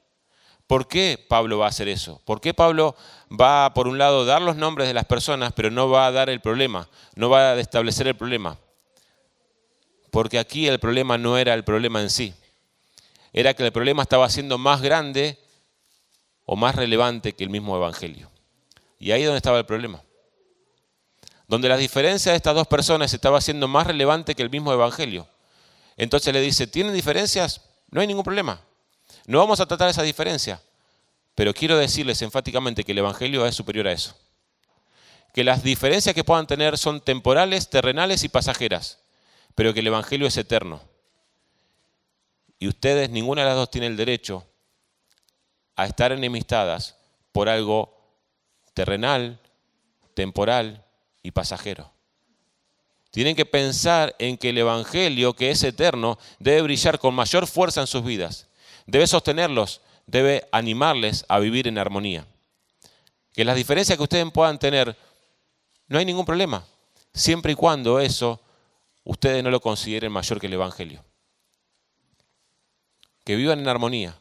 [0.68, 2.22] ¿Por qué Pablo va a hacer eso?
[2.26, 2.96] ¿Por qué Pablo
[3.30, 6.12] va, por un lado, a dar los nombres de las personas, pero no va a
[6.12, 6.90] dar el problema?
[7.16, 8.58] No va a establecer el problema.
[10.12, 12.34] Porque aquí el problema no era el problema en sí.
[13.34, 15.40] Era que el problema estaba siendo más grande
[16.46, 18.30] o más relevante que el mismo Evangelio.
[19.00, 20.02] Y ahí es donde estaba el problema
[21.48, 25.28] donde la diferencia de estas dos personas estaba siendo más relevante que el mismo Evangelio.
[25.98, 27.62] Entonces le dice, ¿tienen diferencias?
[27.92, 28.60] No hay ningún problema.
[29.28, 30.62] No vamos a tratar esa diferencia.
[31.36, 34.16] Pero quiero decirles enfáticamente que el Evangelio es superior a eso.
[35.34, 39.00] Que las diferencias que puedan tener son temporales, terrenales y pasajeras.
[39.54, 40.82] Pero que el Evangelio es eterno.
[42.58, 44.46] Y ustedes, ninguna de las dos tiene el derecho
[45.76, 46.96] a estar enemistadas
[47.34, 47.94] por algo
[48.74, 49.40] terrenal,
[50.14, 50.85] temporal
[51.26, 51.92] y pasajero.
[53.10, 57.82] Tienen que pensar en que el Evangelio, que es eterno, debe brillar con mayor fuerza
[57.82, 58.48] en sus vidas.
[58.86, 62.28] Debe sostenerlos, debe animarles a vivir en armonía.
[63.34, 64.96] Que las diferencias que ustedes puedan tener,
[65.88, 66.64] no hay ningún problema,
[67.12, 68.40] siempre y cuando eso
[69.04, 71.04] ustedes no lo consideren mayor que el Evangelio.
[73.24, 74.16] Que vivan en armonía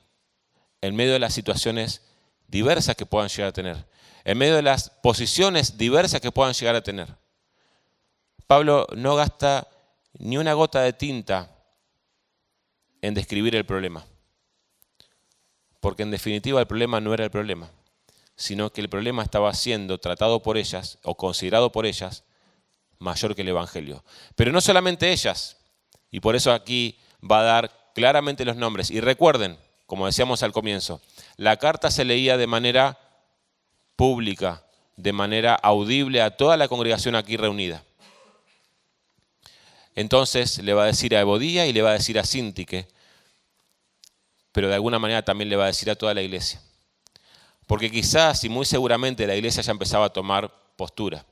[0.81, 2.01] en medio de las situaciones
[2.49, 6.75] diversas que puedan llegar a tener en medio de las posiciones diversas que puedan llegar
[6.75, 7.15] a tener.
[8.47, 9.69] Pablo no gasta
[10.19, 11.51] ni una gota de tinta
[13.03, 14.05] en describir el problema,
[15.81, 17.71] porque en definitiva el problema no era el problema,
[18.37, 22.25] sino que el problema estaba siendo tratado por ellas o considerado por ellas
[22.99, 24.05] mayor que el Evangelio.
[24.35, 25.59] Pero no solamente ellas,
[26.11, 28.91] y por eso aquí va a dar claramente los nombres.
[28.91, 31.01] Y recuerden, como decíamos al comienzo,
[31.37, 32.99] la carta se leía de manera
[33.97, 34.65] pública,
[34.97, 37.83] de manera audible a toda la congregación aquí reunida.
[39.95, 42.89] Entonces le va a decir a Ebodía y le va a decir a Sintique,
[44.53, 46.61] pero de alguna manera también le va a decir a toda la iglesia.
[47.67, 51.25] Porque quizás y muy seguramente la iglesia ya empezaba a tomar postura.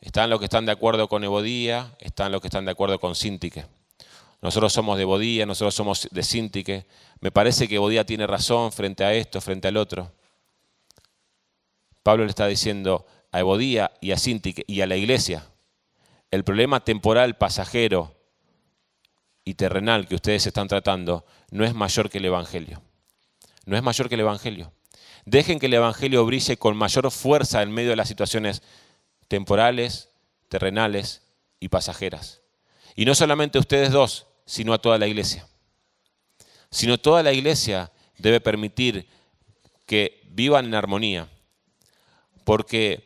[0.00, 3.14] Están los que están de acuerdo con Ebodía, están los que están de acuerdo con
[3.14, 3.66] Sintique.
[4.40, 6.86] Nosotros somos de Ebodía, nosotros somos de Sintique.
[7.20, 10.12] Me parece que Ebodía tiene razón frente a esto, frente al otro.
[12.08, 15.44] Pablo le está diciendo a Ebodía y a Sinti y a la iglesia,
[16.30, 18.16] el problema temporal, pasajero
[19.44, 22.80] y terrenal que ustedes están tratando no es mayor que el Evangelio.
[23.66, 24.72] No es mayor que el Evangelio.
[25.26, 28.62] Dejen que el Evangelio brille con mayor fuerza en medio de las situaciones
[29.28, 30.08] temporales,
[30.48, 31.20] terrenales
[31.60, 32.40] y pasajeras.
[32.96, 35.46] Y no solamente ustedes dos, sino a toda la iglesia.
[36.70, 39.06] Sino toda la iglesia debe permitir
[39.84, 41.28] que vivan en armonía,
[42.48, 43.04] porque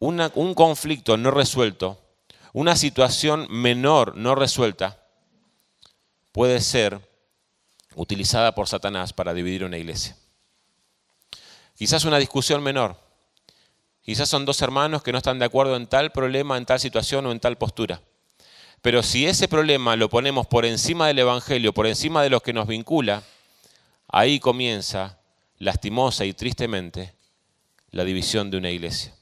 [0.00, 1.98] un conflicto no resuelto,
[2.52, 5.02] una situación menor no resuelta,
[6.30, 7.00] puede ser
[7.94, 10.14] utilizada por Satanás para dividir una iglesia.
[11.74, 12.98] Quizás una discusión menor,
[14.02, 17.24] quizás son dos hermanos que no están de acuerdo en tal problema, en tal situación
[17.24, 18.02] o en tal postura.
[18.82, 22.52] Pero si ese problema lo ponemos por encima del Evangelio, por encima de lo que
[22.52, 23.22] nos vincula,
[24.06, 25.18] ahí comienza,
[25.56, 27.14] lastimosa y tristemente,
[27.90, 29.14] la división de una iglesia.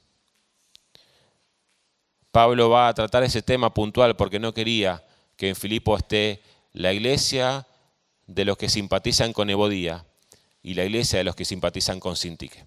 [2.30, 5.04] Pablo va a tratar ese tema puntual porque no quería
[5.36, 7.66] que en Filipo esté la iglesia
[8.26, 10.04] de los que simpatizan con Ebodía
[10.62, 12.66] y la iglesia de los que simpatizan con Sintique.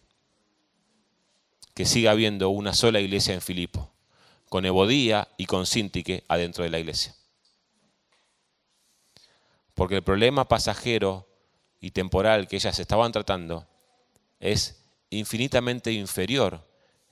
[1.74, 3.92] Que siga habiendo una sola iglesia en Filipo,
[4.50, 7.16] con Ebodía y con Sintique adentro de la iglesia.
[9.74, 11.28] Porque el problema pasajero
[11.80, 13.68] y temporal que ellas estaban tratando
[14.40, 14.81] es
[15.12, 16.66] infinitamente inferior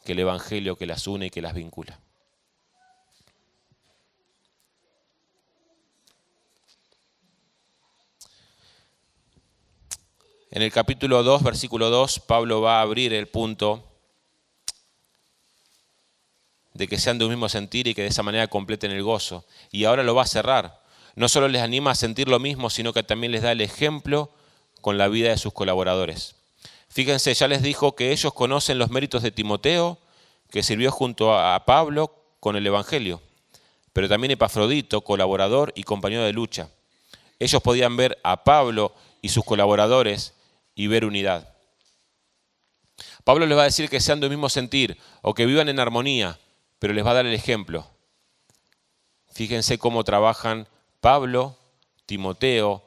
[0.04, 2.00] que el Evangelio que las une y que las vincula.
[10.52, 13.84] En el capítulo 2, versículo 2, Pablo va a abrir el punto
[16.74, 19.46] de que sean de un mismo sentir y que de esa manera completen el gozo.
[19.70, 20.82] Y ahora lo va a cerrar.
[21.16, 24.32] No solo les anima a sentir lo mismo, sino que también les da el ejemplo
[24.82, 26.39] con la vida de sus colaboradores.
[26.90, 30.00] Fíjense, ya les dijo que ellos conocen los méritos de Timoteo,
[30.50, 33.22] que sirvió junto a Pablo con el Evangelio,
[33.94, 36.70] pero también Epafrodito, colaborador y compañero de lucha.
[37.38, 40.34] Ellos podían ver a Pablo y sus colaboradores
[40.74, 41.54] y ver unidad.
[43.24, 45.80] Pablo les va a decir que sean de un mismo sentir o que vivan en
[45.80, 46.40] armonía,
[46.80, 47.88] pero les va a dar el ejemplo.
[49.32, 50.68] Fíjense cómo trabajan
[51.00, 51.56] Pablo,
[52.06, 52.84] Timoteo,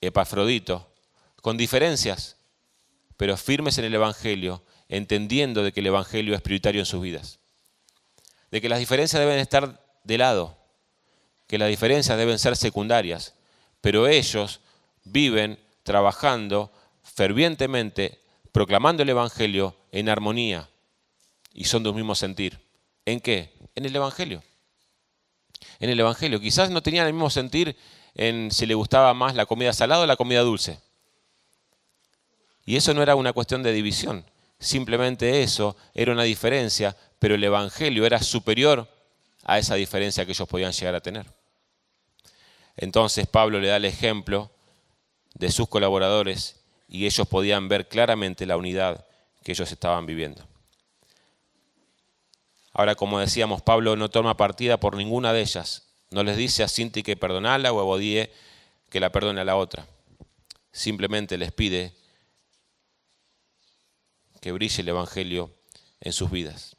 [0.00, 0.88] Epafrodito,
[1.42, 2.36] con diferencias,
[3.16, 7.38] pero firmes en el Evangelio, entendiendo de que el Evangelio es prioritario en sus vidas.
[8.50, 10.58] De que las diferencias deben estar de lado,
[11.46, 13.34] que las diferencias deben ser secundarias,
[13.80, 14.60] pero ellos
[15.04, 16.72] viven trabajando
[17.02, 18.22] fervientemente
[18.52, 20.68] proclamando el Evangelio en armonía
[21.52, 22.60] y son de un mismo sentir.
[23.04, 23.52] ¿En qué?
[23.74, 24.42] En el Evangelio.
[25.80, 26.40] En el Evangelio.
[26.40, 27.76] Quizás no tenían el mismo sentir
[28.14, 30.80] en si le gustaba más la comida salada o la comida dulce.
[32.64, 34.24] Y eso no era una cuestión de división.
[34.58, 38.88] Simplemente eso era una diferencia, pero el Evangelio era superior
[39.44, 41.26] a esa diferencia que ellos podían llegar a tener.
[42.76, 44.50] Entonces Pablo le da el ejemplo
[45.34, 49.04] de sus colaboradores y ellos podían ver claramente la unidad
[49.42, 50.46] que ellos estaban viviendo.
[52.72, 55.88] Ahora, como decíamos, Pablo no toma partida por ninguna de ellas.
[56.10, 58.30] No les dice a Cinti que perdonala o a Bodie
[58.88, 59.86] que la perdone a la otra.
[60.70, 61.92] Simplemente les pide
[64.42, 65.54] que brille el Evangelio
[66.00, 66.76] en sus vidas.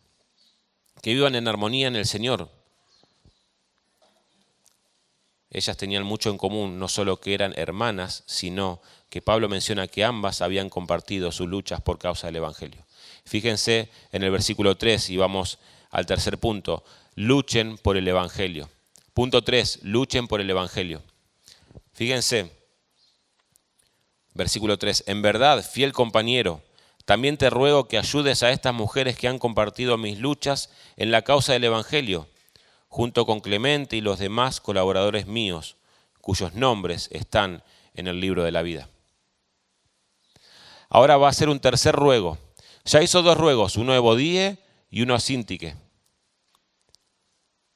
[1.02, 2.50] Que vivan en armonía en el Señor.
[5.50, 10.04] Ellas tenían mucho en común, no solo que eran hermanas, sino que Pablo menciona que
[10.04, 12.86] ambas habían compartido sus luchas por causa del Evangelio.
[13.24, 15.58] Fíjense en el versículo 3 y vamos
[15.90, 16.84] al tercer punto.
[17.16, 18.70] Luchen por el Evangelio.
[19.14, 19.84] Punto 3.
[19.84, 21.02] Luchen por el Evangelio.
[21.94, 22.52] Fíjense,
[24.34, 25.06] versículo 3.
[25.08, 26.62] En verdad, fiel compañero,
[27.06, 31.22] también te ruego que ayudes a estas mujeres que han compartido mis luchas en la
[31.22, 32.28] causa del Evangelio,
[32.88, 35.78] junto con Clemente y los demás colaboradores míos,
[36.22, 37.64] cuyos nombres están
[37.94, 38.90] en el libro de la vida.
[40.90, 42.38] Ahora va a hacer un tercer ruego.
[42.86, 45.76] Ya hizo dos ruegos, uno a Bodie y uno a Sintique.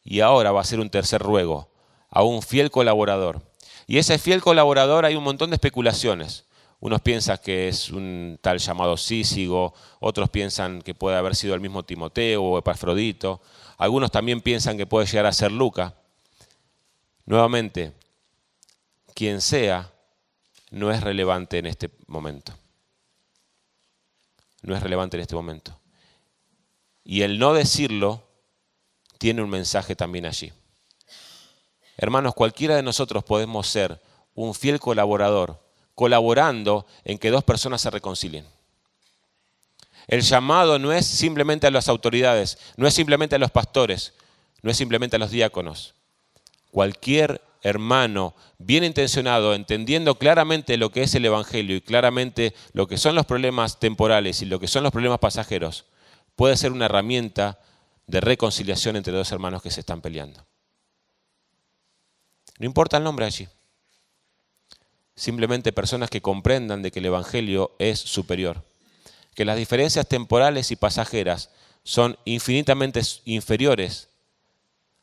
[0.03, 1.69] Y ahora va a hacer un tercer ruego
[2.09, 3.41] a un fiel colaborador.
[3.87, 6.45] Y ese fiel colaborador hay un montón de especulaciones.
[6.79, 11.61] Unos piensan que es un tal llamado Sísigo, otros piensan que puede haber sido el
[11.61, 13.41] mismo Timoteo o Epafrodito,
[13.77, 15.95] algunos también piensan que puede llegar a ser Luca.
[17.25, 17.93] Nuevamente,
[19.13, 19.91] quien sea
[20.69, 22.53] no es relevante en este momento
[24.67, 25.79] no es relevante en este momento.
[27.03, 28.23] Y el no decirlo
[29.17, 30.51] tiene un mensaje también allí.
[31.95, 34.01] Hermanos, cualquiera de nosotros podemos ser
[34.35, 35.65] un fiel colaborador,
[35.97, 38.45] colaborando en que dos personas se reconcilien.
[40.05, 44.13] El llamado no es simplemente a las autoridades, no es simplemente a los pastores,
[44.61, 45.95] no es simplemente a los diáconos.
[46.69, 52.99] Cualquier hermano bien intencionado, entendiendo claramente lo que es el Evangelio y claramente lo que
[52.99, 55.85] son los problemas temporales y lo que son los problemas pasajeros,
[56.35, 57.57] puede ser una herramienta
[58.05, 60.45] de reconciliación entre dos hermanos que se están peleando.
[62.59, 63.47] No importa el nombre allí.
[65.17, 68.63] Simplemente personas que comprendan de que el Evangelio es superior,
[69.33, 71.49] que las diferencias temporales y pasajeras
[71.83, 74.09] son infinitamente inferiores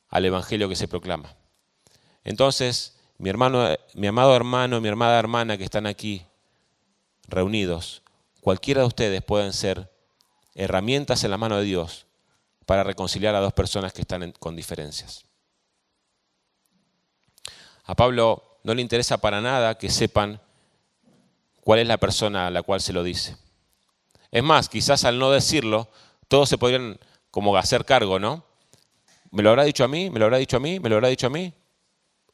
[0.08, 1.34] al Evangelio que se proclama.
[2.22, 6.24] Entonces, mi, hermano, mi amado hermano, mi amada hermana que están aquí
[7.26, 8.02] reunidos,
[8.40, 9.90] cualquiera de ustedes pueden ser
[10.54, 12.06] herramientas en la mano de Dios
[12.66, 15.24] para reconciliar a dos personas que están con diferencias.
[17.84, 20.40] A Pablo no le interesa para nada que sepan
[21.60, 23.36] cuál es la persona a la cual se lo dice.
[24.32, 25.88] Es más, quizás al no decirlo,
[26.26, 26.98] todos se podrían
[27.30, 28.44] como hacer cargo, ¿no?
[29.30, 30.10] ¿Me lo habrá dicho a mí?
[30.10, 30.80] ¿Me lo habrá dicho a mí?
[30.80, 31.52] ¿Me lo habrá dicho a mí?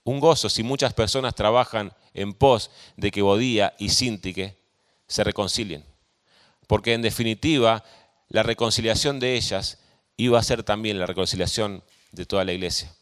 [0.05, 4.57] Un gozo si muchas personas trabajan en pos de que Bodía y Sintique
[5.07, 5.85] se reconcilien.
[6.67, 7.85] Porque en definitiva,
[8.29, 9.79] la reconciliación de ellas
[10.17, 12.95] iba a ser también la reconciliación de toda la iglesia.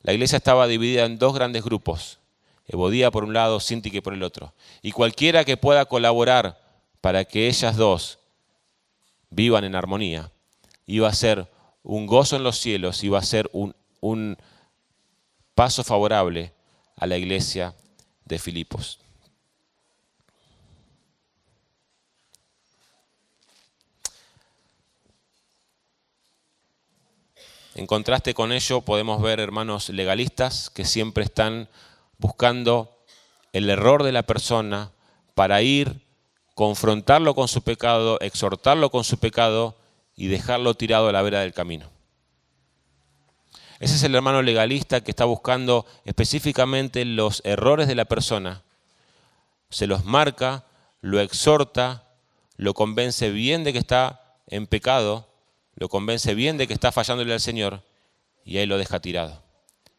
[0.00, 2.18] La iglesia estaba dividida en dos grandes grupos,
[2.68, 4.52] Ebodía por un lado, Sintique por el otro.
[4.82, 6.60] Y cualquiera que pueda colaborar
[7.00, 8.18] para que ellas dos
[9.30, 10.30] vivan en armonía,
[10.86, 11.50] iba a ser
[11.82, 14.36] un gozo en los cielos, iba a ser un
[15.54, 16.52] paso favorable
[16.96, 17.74] a la iglesia
[18.24, 19.00] de Filipos.
[27.78, 31.68] En contraste con ello podemos ver hermanos legalistas que siempre están
[32.18, 32.98] buscando
[33.52, 34.92] el error de la persona
[35.34, 36.06] para ir,
[36.54, 39.76] confrontarlo con su pecado, exhortarlo con su pecado
[40.16, 41.90] y dejarlo tirado a la vera del camino.
[43.80, 48.64] Ese es el hermano legalista que está buscando específicamente los errores de la persona,
[49.70, 50.64] se los marca,
[51.00, 52.08] lo exhorta,
[52.56, 55.28] lo convence bien de que está en pecado,
[55.76, 57.82] lo convence bien de que está fallándole al Señor
[58.44, 59.44] y ahí lo deja tirado.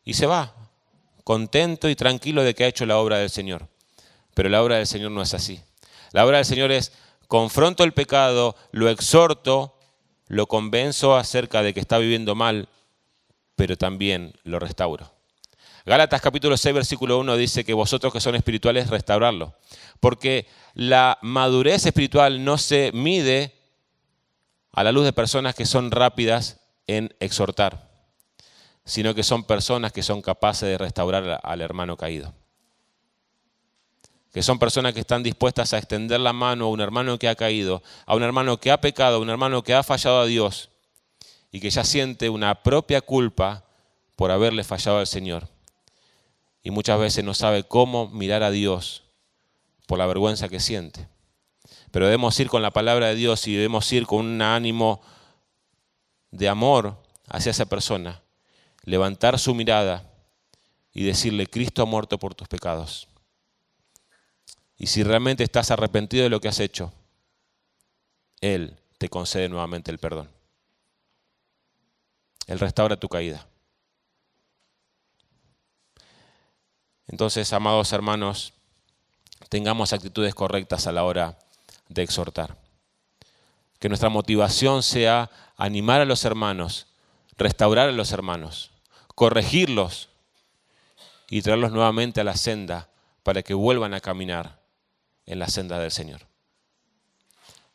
[0.04, 0.54] Y se va,
[1.30, 3.68] contento y tranquilo de que ha hecho la obra del Señor.
[4.34, 5.62] Pero la obra del Señor no es así.
[6.12, 6.92] La obra del Señor es
[7.28, 9.78] confronto el pecado, lo exhorto,
[10.26, 12.68] lo convenzo acerca de que está viviendo mal,
[13.56, 15.14] pero también lo restauro.
[15.86, 19.54] Gálatas capítulo 6 versículo 1 dice que vosotros que son espirituales restaurarlo,
[20.00, 23.54] porque la madurez espiritual no se mide
[24.72, 27.89] a la luz de personas que son rápidas en exhortar
[28.86, 32.34] sino que son personas que son capaces de restaurar al hermano caído.
[34.34, 37.36] Que son personas que están dispuestas a extender la mano a un hermano que ha
[37.36, 40.70] caído, a un hermano que ha pecado, a un hermano que ha fallado a Dios
[41.52, 43.64] y que ya siente una propia culpa
[44.16, 45.48] por haberle fallado al Señor.
[46.62, 49.04] Y muchas veces no sabe cómo mirar a Dios
[49.88, 51.08] por la vergüenza que siente.
[51.92, 55.02] Pero debemos ir con la palabra de Dios y debemos ir con un ánimo
[56.32, 58.22] de amor hacia esa persona
[58.90, 60.04] levantar su mirada
[60.92, 63.08] y decirle, Cristo ha muerto por tus pecados.
[64.78, 66.92] Y si realmente estás arrepentido de lo que has hecho,
[68.42, 70.28] Él te concede nuevamente el perdón.
[72.48, 73.46] Él restaura tu caída.
[77.08, 78.54] Entonces, amados hermanos,
[79.50, 81.38] tengamos actitudes correctas a la hora
[81.90, 82.58] de exhortar.
[83.78, 86.88] Que nuestra motivación sea animar a los hermanos,
[87.38, 88.69] restaurar a los hermanos,
[89.20, 90.08] corregirlos
[91.30, 92.88] y traerlos nuevamente a la senda
[93.22, 94.62] para que vuelvan a caminar
[95.26, 96.22] en la senda del Señor.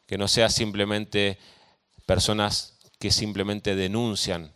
[0.07, 1.39] Que no sean simplemente
[2.07, 4.55] personas que simplemente denuncian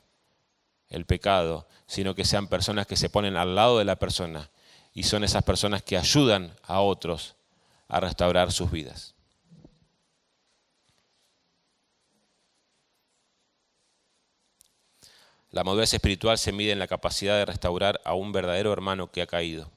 [0.88, 4.50] el pecado, sino que sean personas que se ponen al lado de la persona
[4.94, 7.36] y son esas personas que ayudan a otros
[7.88, 9.14] a restaurar sus vidas.
[15.50, 19.22] La madurez espiritual se mide en la capacidad de restaurar a un verdadero hermano que
[19.22, 19.70] ha caído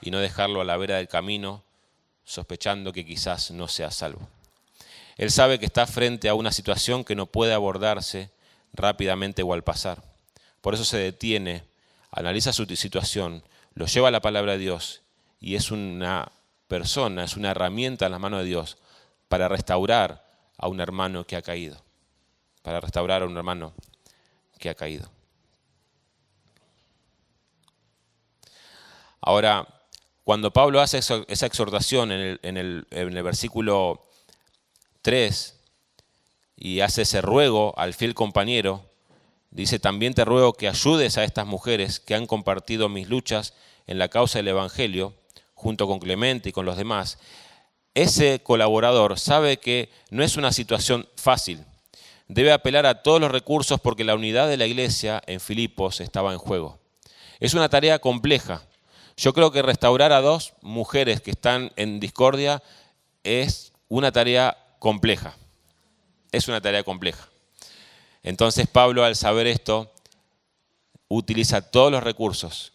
[0.00, 1.62] y no dejarlo a la vera del camino
[2.24, 4.28] sospechando que quizás no sea salvo.
[5.16, 8.30] Él sabe que está frente a una situación que no puede abordarse
[8.72, 10.02] rápidamente o al pasar.
[10.60, 11.64] Por eso se detiene,
[12.10, 13.44] analiza su situación,
[13.74, 15.02] lo lleva a la palabra de Dios
[15.40, 16.32] y es una
[16.66, 18.78] persona, es una herramienta en las manos de Dios
[19.28, 20.24] para restaurar
[20.56, 21.82] a un hermano que ha caído,
[22.62, 23.72] para restaurar a un hermano
[24.62, 25.10] que ha caído.
[29.20, 29.66] Ahora,
[30.22, 34.06] cuando Pablo hace esa exhortación en el, versículo
[35.02, 35.60] 3
[36.56, 38.84] y hace ese ruego al fiel compañero,
[39.50, 43.54] dice, también te ruego que ayudes a estas mujeres que han compartido mis luchas
[43.88, 45.12] en la causa del Evangelio,
[45.54, 47.18] junto con Clemente y con los demás.
[47.94, 51.64] Ese colaborador sabe que no es una situación fácil,
[52.32, 56.32] debe apelar a todos los recursos porque la unidad de la iglesia en Filipos estaba
[56.32, 56.78] en juego.
[57.40, 58.62] Es una tarea compleja,
[59.14, 62.62] Yo creo que restaurar a dos mujeres que están en discordia
[63.22, 65.36] es una tarea compleja.
[66.32, 67.28] Es una tarea compleja.
[68.22, 69.92] Entonces Pablo al saber esto
[71.08, 72.72] utiliza todos los recursos.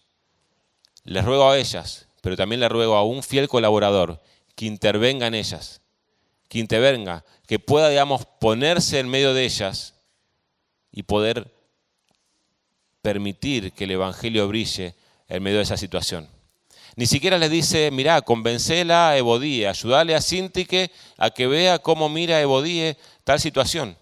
[1.03, 4.21] Les ruego a ellas, pero también le ruego a un fiel colaborador
[4.55, 5.81] que intervenga en ellas,
[6.47, 9.95] que intervenga, que pueda, digamos, ponerse en medio de ellas
[10.91, 11.53] y poder
[13.01, 14.95] permitir que el Evangelio brille
[15.27, 16.27] en medio de esa situación.
[16.95, 22.09] Ni siquiera le dice, mira, convencela a Evodíe, ayúdale a Sintique a que vea cómo
[22.09, 23.95] mira a Evodíe tal situación.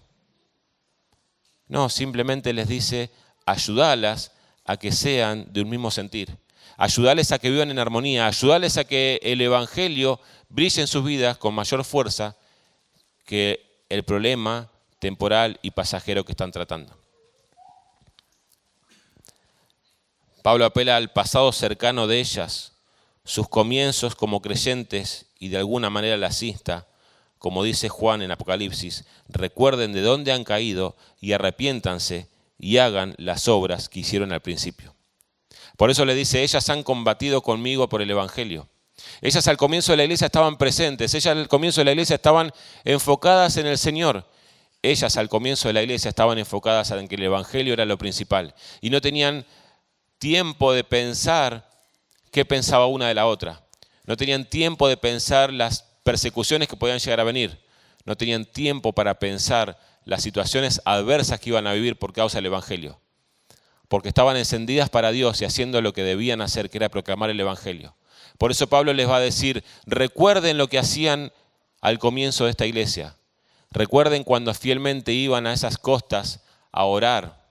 [1.68, 3.10] No, simplemente les dice,
[3.44, 4.32] ayúdalas
[4.64, 6.36] a que sean de un mismo sentir.
[6.76, 11.38] Ayudarles a que vivan en armonía, ayudarles a que el Evangelio brille en sus vidas
[11.38, 12.36] con mayor fuerza
[13.24, 16.96] que el problema temporal y pasajero que están tratando.
[20.42, 22.72] Pablo apela al pasado cercano de ellas,
[23.24, 26.86] sus comienzos como creyentes y de alguna manera las insta,
[27.38, 33.48] como dice Juan en Apocalipsis, recuerden de dónde han caído y arrepiéntanse y hagan las
[33.48, 34.95] obras que hicieron al principio.
[35.76, 38.68] Por eso le dice, ellas han combatido conmigo por el Evangelio.
[39.20, 42.52] Ellas al comienzo de la iglesia estaban presentes, ellas al comienzo de la iglesia estaban
[42.84, 44.26] enfocadas en el Señor.
[44.82, 48.54] Ellas al comienzo de la iglesia estaban enfocadas en que el Evangelio era lo principal
[48.80, 49.44] y no tenían
[50.18, 51.68] tiempo de pensar
[52.30, 53.62] qué pensaba una de la otra.
[54.04, 57.58] No tenían tiempo de pensar las persecuciones que podían llegar a venir.
[58.04, 62.46] No tenían tiempo para pensar las situaciones adversas que iban a vivir por causa del
[62.46, 63.00] Evangelio.
[63.88, 67.40] Porque estaban encendidas para Dios y haciendo lo que debían hacer, que era proclamar el
[67.40, 67.94] Evangelio.
[68.38, 71.32] Por eso Pablo les va a decir, recuerden lo que hacían
[71.80, 73.16] al comienzo de esta iglesia.
[73.70, 76.40] Recuerden cuando fielmente iban a esas costas
[76.72, 77.46] a orar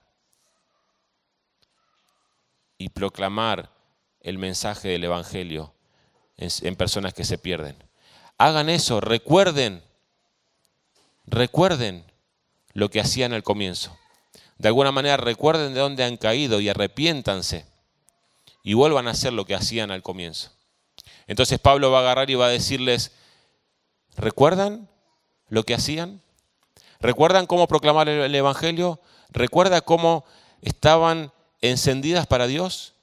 [2.77, 3.69] y proclamar
[4.21, 5.73] el mensaje del Evangelio
[6.37, 7.75] en personas que se pierden.
[8.37, 9.81] Hagan eso, recuerden,
[11.25, 12.03] recuerden
[12.73, 13.97] lo que hacían al comienzo.
[14.57, 17.65] De alguna manera recuerden de dónde han caído y arrepiéntanse
[18.63, 20.51] y vuelvan a hacer lo que hacían al comienzo.
[21.27, 23.11] Entonces Pablo va a agarrar y va a decirles,
[24.15, 24.89] ¿recuerdan
[25.49, 26.21] lo que hacían?
[26.99, 28.99] ¿Recuerdan cómo proclamar el Evangelio?
[29.29, 30.25] ¿Recuerda cómo
[30.61, 31.31] estaban
[31.61, 32.93] encendidas para Dios?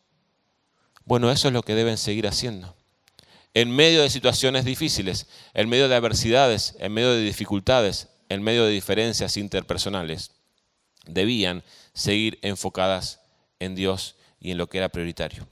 [1.05, 2.75] Bueno, eso es lo que deben seguir haciendo.
[3.55, 8.65] En medio de situaciones difíciles, en medio de adversidades, en medio de dificultades, en medio
[8.65, 10.31] de diferencias interpersonales,
[11.07, 13.21] debían seguir enfocadas
[13.59, 15.47] en Dios y en lo que era prioritario.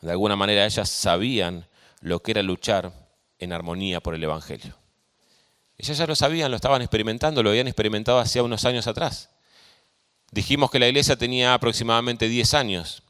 [0.00, 1.66] De alguna manera ellas sabían
[2.00, 2.92] lo que era luchar
[3.38, 4.76] en armonía por el Evangelio.
[5.78, 9.30] Ellas ya lo sabían, lo estaban experimentando, lo habían experimentado hacía unos años atrás.
[10.30, 13.02] Dijimos que la iglesia tenía aproximadamente 10 años.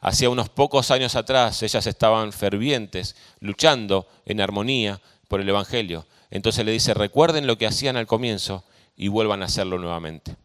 [0.00, 6.06] Hacía unos pocos años atrás ellas estaban fervientes, luchando en armonía por el Evangelio.
[6.36, 8.62] Entonces le dice, recuerden lo que hacían al comienzo
[8.94, 10.36] y vuelvan a hacerlo nuevamente.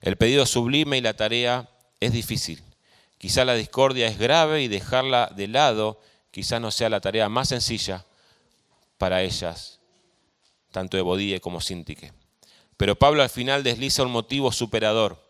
[0.00, 1.68] El pedido sublime y la tarea
[2.00, 2.60] es difícil.
[3.18, 6.00] Quizá la discordia es grave y dejarla de lado
[6.32, 8.04] quizá no sea la tarea más sencilla
[8.98, 9.78] para ellas,
[10.72, 12.12] tanto Ebodíe como Sintique.
[12.76, 15.24] Pero Pablo al final desliza un motivo superador,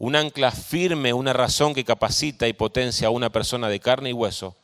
[0.00, 4.12] un ancla firme, una razón que capacita y potencia a una persona de carne y
[4.12, 4.56] hueso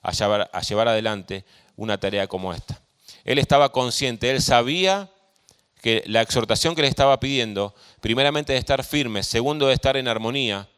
[0.00, 1.44] a llevar, a llevar adelante
[1.74, 2.80] una tarea como esta.
[3.24, 5.10] Él estaba consciente, él sabía
[5.80, 10.08] que la exhortación que le estaba pidiendo, primeramente de estar firme, segundo de estar en
[10.08, 10.68] armonía,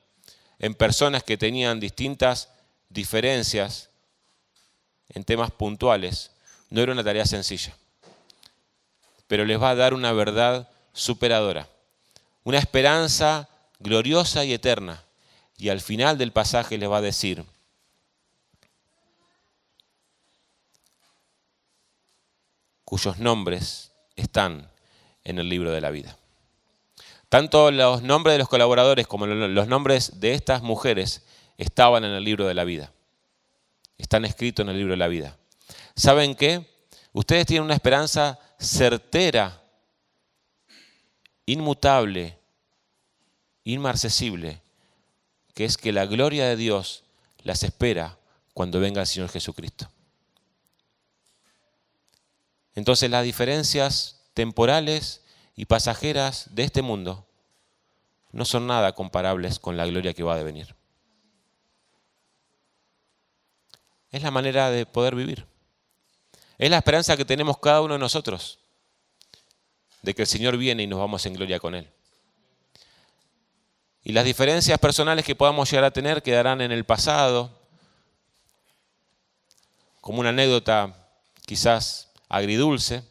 [0.59, 2.49] en personas que tenían distintas
[2.89, 3.91] diferencias
[5.09, 6.31] en temas puntuales,
[6.71, 7.77] no era una tarea sencilla.
[9.27, 11.69] Pero les va a dar una verdad superadora,
[12.45, 13.49] una esperanza
[13.81, 15.03] gloriosa y eterna.
[15.59, 17.45] Y al final del pasaje les va a decir,
[22.93, 24.71] cuyos nombres están
[25.25, 26.19] en el libro de la vida.
[27.31, 31.25] Tanto los nombres de los colaboradores como los nombres de estas mujeres
[31.57, 32.93] estaban en el libro de la vida.
[33.97, 35.39] Están escritos en el libro de la vida.
[35.97, 36.67] ¿Saben qué?
[37.15, 39.63] Ustedes tienen una esperanza certera,
[41.47, 42.39] inmutable,
[43.65, 44.61] inmarcesible,
[45.55, 47.05] que es que la gloria de Dios
[47.43, 48.19] las espera
[48.53, 49.89] cuando venga el Señor Jesucristo.
[52.75, 55.23] Entonces las diferencias temporales
[55.57, 57.27] y pasajeras de este mundo
[58.31, 60.75] no son nada comparables con la gloria que va a venir.
[64.11, 65.47] Es la manera de poder vivir.
[66.59, 68.59] Es la esperanza que tenemos cada uno de nosotros,
[70.03, 71.91] de que el Señor viene y nos vamos en gloria con Él.
[74.05, 77.59] Y las diferencias personales que podamos llegar a tener quedarán en el pasado,
[80.01, 80.95] como una anécdota
[81.47, 83.05] quizás agridulce.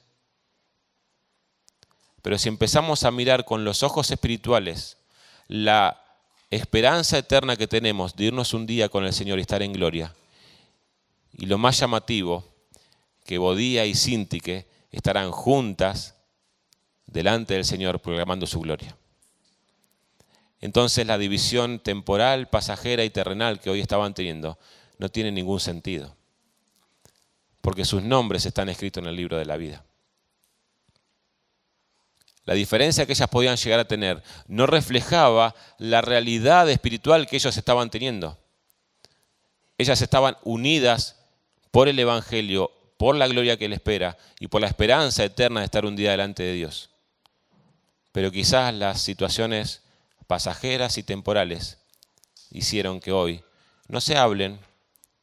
[2.24, 4.98] Pero si empezamos a mirar con los ojos espirituales
[5.48, 6.02] la
[6.50, 10.14] esperanza eterna que tenemos de irnos un día con el Señor y estar en gloria,
[11.34, 12.46] y lo más llamativo,
[13.24, 16.16] que Bodía y Sintique estarán juntas
[17.06, 18.98] delante del Señor proclamando su gloria.
[20.60, 24.58] Entonces la división temporal, pasajera y terrenal que hoy estaban teniendo
[24.98, 26.16] no tiene ningún sentido,
[27.62, 29.84] porque sus nombres están escritos en el libro de la vida.
[32.46, 37.56] La diferencia que ellas podían llegar a tener no reflejaba la realidad espiritual que ellos
[37.56, 38.38] estaban teniendo.
[39.78, 41.18] Ellas estaban unidas
[41.70, 45.66] por el Evangelio, por la gloria que le espera y por la esperanza eterna de
[45.66, 46.90] estar un día delante de Dios.
[48.12, 49.84] Pero quizás las situaciones
[50.28, 51.78] pasajeras y temporales
[52.50, 53.44] hicieron que hoy
[53.88, 54.60] no se hablen,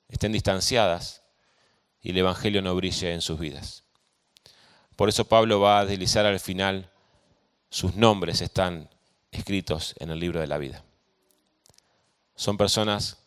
[0.09, 1.23] estén distanciadas
[2.03, 3.85] y el Evangelio no brille en sus vidas.
[4.97, 6.91] Por eso Pablo va a deslizar al final,
[7.71, 8.89] sus nombres están
[9.31, 10.83] escritos en el libro de la vida.
[12.35, 13.19] Son personas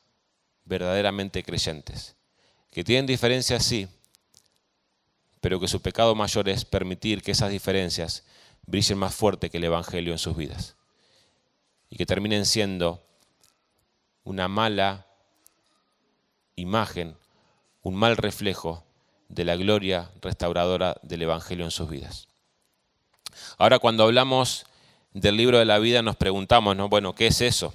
[0.65, 2.15] verdaderamente creyentes,
[2.71, 3.87] que tienen diferencias, sí,
[5.41, 8.23] pero que su pecado mayor es permitir que esas diferencias
[8.65, 10.75] brillen más fuerte que el Evangelio en sus vidas
[11.89, 13.03] y que terminen siendo
[14.23, 15.07] una mala
[16.55, 17.17] imagen,
[17.81, 18.83] un mal reflejo
[19.29, 22.27] de la gloria restauradora del Evangelio en sus vidas.
[23.57, 24.65] Ahora cuando hablamos
[25.13, 26.89] del libro de la vida nos preguntamos, ¿no?
[26.89, 27.73] Bueno, ¿qué es eso?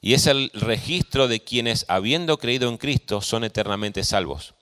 [0.00, 4.54] Y es el registro de quienes, habiendo creído en Cristo, son eternamente salvos.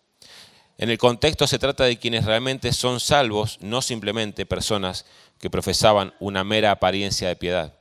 [0.78, 5.04] En el contexto se trata de quienes realmente son salvos, no simplemente personas
[5.38, 7.74] que profesaban una mera apariencia de piedad.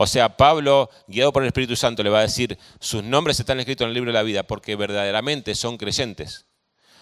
[0.00, 3.58] O sea, Pablo, guiado por el Espíritu Santo, le va a decir, sus nombres están
[3.58, 6.46] escritos en el libro de la vida porque verdaderamente son creyentes.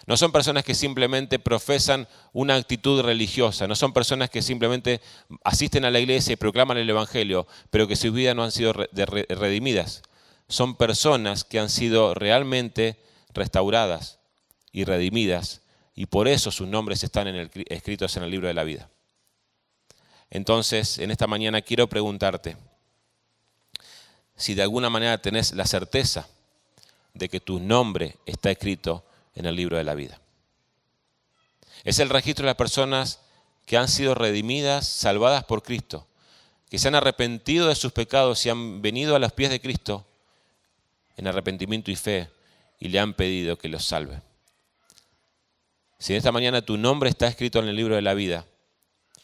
[0.06, 5.02] No son personas que simplemente profesan una actitud religiosa, no son personas que simplemente
[5.44, 8.72] asisten a la iglesia y proclaman el Evangelio, pero que sus vidas no han sido
[8.72, 10.00] redimidas.
[10.48, 12.98] Son personas que han sido realmente
[13.34, 14.20] restauradas
[14.72, 15.60] y redimidas,
[15.94, 17.28] y por eso sus nombres están
[17.68, 18.88] escritos en el libro de la vida.
[20.30, 22.56] Entonces, en esta mañana quiero preguntarte,
[24.36, 26.28] si de alguna manera tenés la certeza
[27.14, 30.20] de que tu nombre está escrito en el libro de la vida.
[31.84, 33.20] Es el registro de las personas
[33.64, 36.06] que han sido redimidas, salvadas por Cristo,
[36.68, 40.06] que se han arrepentido de sus pecados y han venido a los pies de Cristo
[41.16, 42.28] en arrepentimiento y fe
[42.78, 44.20] y le han pedido que los salve.
[45.98, 48.44] Si en esta mañana tu nombre está escrito en el libro de la vida,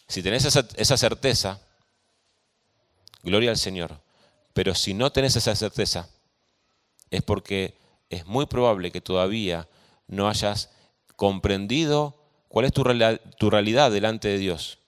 [0.09, 1.61] si tenés esa, esa certeza,
[3.23, 4.01] gloria al Señor.
[4.53, 6.09] Pero si no tenés esa certeza,
[7.11, 7.77] es porque
[8.11, 9.69] es muy probable que todavía
[10.07, 10.71] no hayas
[11.17, 12.17] comprendido
[12.49, 12.85] cuál es tu,
[13.39, 14.79] tu realidad delante de Dios,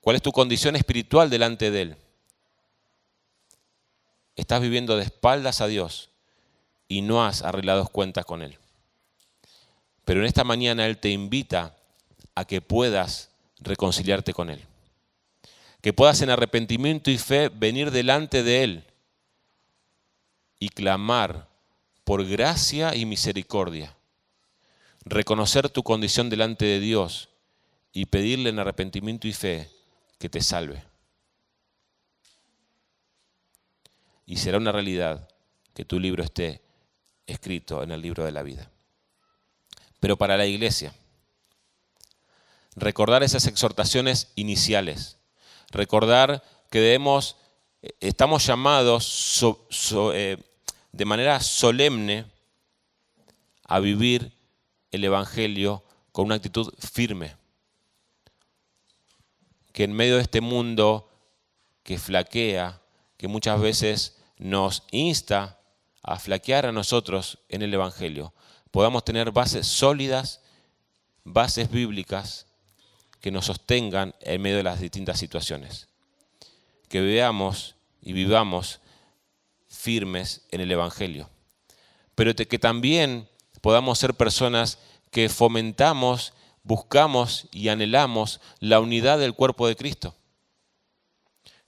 [0.00, 1.96] cuál es tu condición espiritual delante de Él.
[4.36, 6.10] Estás viviendo de espaldas a Dios
[6.88, 8.58] y no has arreglado cuentas con Él.
[10.04, 11.76] Pero en esta mañana Él te invita
[12.34, 13.30] a que puedas
[13.60, 14.66] reconciliarte con Él
[15.82, 18.84] que puedas en arrepentimiento y fe venir delante de Él
[20.60, 21.48] y clamar
[22.04, 23.96] por gracia y misericordia,
[25.04, 27.30] reconocer tu condición delante de Dios
[27.92, 29.68] y pedirle en arrepentimiento y fe
[30.18, 30.84] que te salve.
[34.24, 35.28] Y será una realidad
[35.74, 36.62] que tu libro esté
[37.26, 38.70] escrito en el libro de la vida.
[39.98, 40.94] Pero para la iglesia,
[42.76, 45.18] recordar esas exhortaciones iniciales
[45.72, 47.36] recordar que debemos,
[47.82, 49.42] eh, estamos llamados
[50.14, 50.36] eh,
[50.92, 52.26] de manera solemne
[53.64, 54.32] a vivir
[54.90, 57.34] el Evangelio con una actitud firme.
[59.72, 61.08] Que en medio de este mundo
[61.82, 62.80] que flaquea,
[63.16, 65.58] que muchas veces nos insta
[66.02, 68.34] a flaquear a nosotros en el Evangelio,
[68.70, 70.40] podamos tener bases sólidas,
[71.24, 72.46] bases bíblicas
[73.22, 75.88] que nos sostengan en medio de las distintas situaciones.
[76.88, 78.80] Que veamos y vivamos
[79.68, 81.30] firmes en el Evangelio.
[82.16, 83.28] Pero que también
[83.60, 84.78] podamos ser personas
[85.12, 90.16] que fomentamos, buscamos y anhelamos la unidad del cuerpo de Cristo.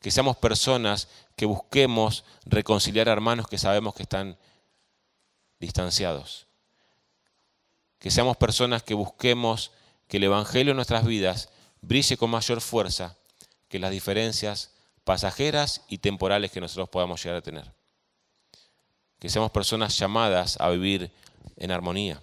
[0.01, 4.37] Que seamos personas que busquemos reconciliar a hermanos que sabemos que están
[5.61, 6.49] distanciados.
[8.01, 9.71] Que seamos personas que busquemos
[10.15, 11.49] que el Evangelio en nuestras vidas
[11.81, 13.17] brille con mayor fuerza
[13.69, 14.71] que las diferencias
[15.03, 17.73] pasajeras y temporales que nosotros podamos llegar a tener.
[19.19, 21.11] Que seamos personas llamadas a vivir
[21.57, 22.23] en armonía.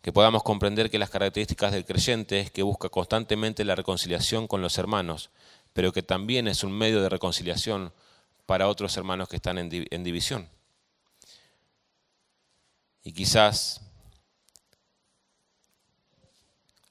[0.00, 4.62] Que podamos comprender que las características del creyente es que busca constantemente la reconciliación con
[4.62, 5.30] los hermanos,
[5.74, 7.92] pero que también es un medio de reconciliación
[8.46, 9.70] para otros hermanos que están en,
[10.02, 10.48] división.
[13.04, 13.80] Y quizás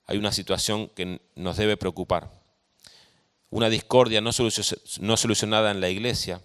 [0.08, 2.32] hay una situación que nos debe preocupar.
[3.50, 6.42] Una discordia no solucionada en la iglesia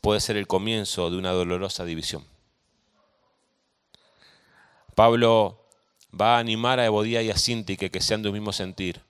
[0.00, 2.24] puede ser el comienzo de una dolorosa división.
[4.94, 5.66] Pablo
[6.18, 9.00] va a animar a Ebodía y a Sintique que sean de un mismo sentir,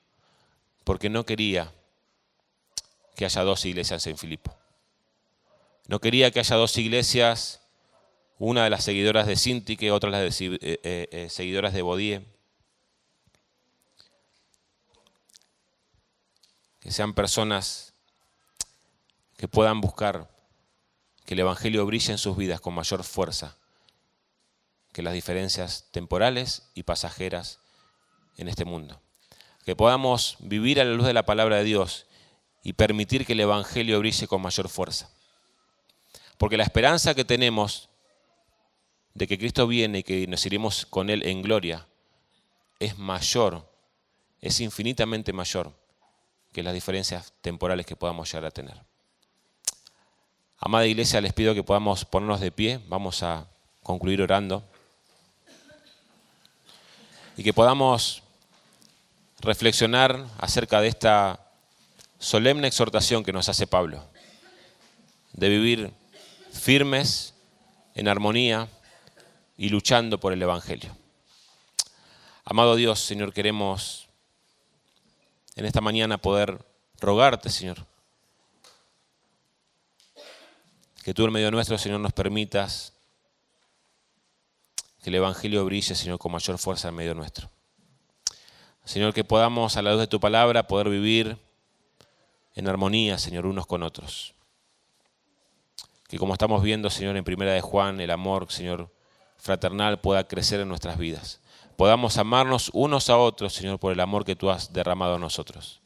[0.84, 1.72] porque no quería
[3.16, 4.56] que haya dos iglesias en Filipo.
[5.86, 7.62] No quería que haya dos iglesias,
[8.38, 12.22] una de las seguidoras de Sintique, otra de las eh, eh, eh, seguidoras de Bodie.
[16.80, 17.92] Que sean personas
[19.36, 20.28] que puedan buscar
[21.24, 23.56] que el Evangelio brille en sus vidas con mayor fuerza
[24.92, 27.60] que las diferencias temporales y pasajeras
[28.36, 29.00] en este mundo.
[29.64, 32.06] Que podamos vivir a la luz de la palabra de Dios
[32.62, 35.10] y permitir que el Evangelio brille con mayor fuerza.
[36.36, 37.88] Porque la esperanza que tenemos
[39.14, 41.86] de que Cristo viene y que nos iremos con Él en gloria
[42.78, 43.70] es mayor,
[44.40, 45.79] es infinitamente mayor
[46.52, 48.80] que las diferencias temporales que podamos llegar a tener.
[50.58, 53.46] Amada iglesia, les pido que podamos ponernos de pie, vamos a
[53.82, 54.62] concluir orando,
[57.36, 58.22] y que podamos
[59.40, 61.40] reflexionar acerca de esta
[62.18, 64.04] solemne exhortación que nos hace Pablo,
[65.32, 65.92] de vivir
[66.52, 67.32] firmes,
[67.94, 68.68] en armonía
[69.56, 70.94] y luchando por el Evangelio.
[72.44, 74.09] Amado Dios, Señor, queremos
[75.60, 76.64] en esta mañana poder
[77.00, 77.86] rogarte, Señor,
[81.04, 82.94] que tú en medio nuestro, Señor, nos permitas
[85.02, 87.50] que el Evangelio brille, Señor, con mayor fuerza en medio nuestro.
[88.86, 91.36] Señor, que podamos a la luz de tu palabra poder vivir
[92.54, 94.34] en armonía, Señor, unos con otros.
[96.08, 98.90] Que como estamos viendo, Señor, en Primera de Juan, el amor, Señor,
[99.36, 101.39] fraternal pueda crecer en nuestras vidas.
[101.80, 105.80] Podamos amarnos unos a otros, Señor, por el amor que tú has derramado a nosotros.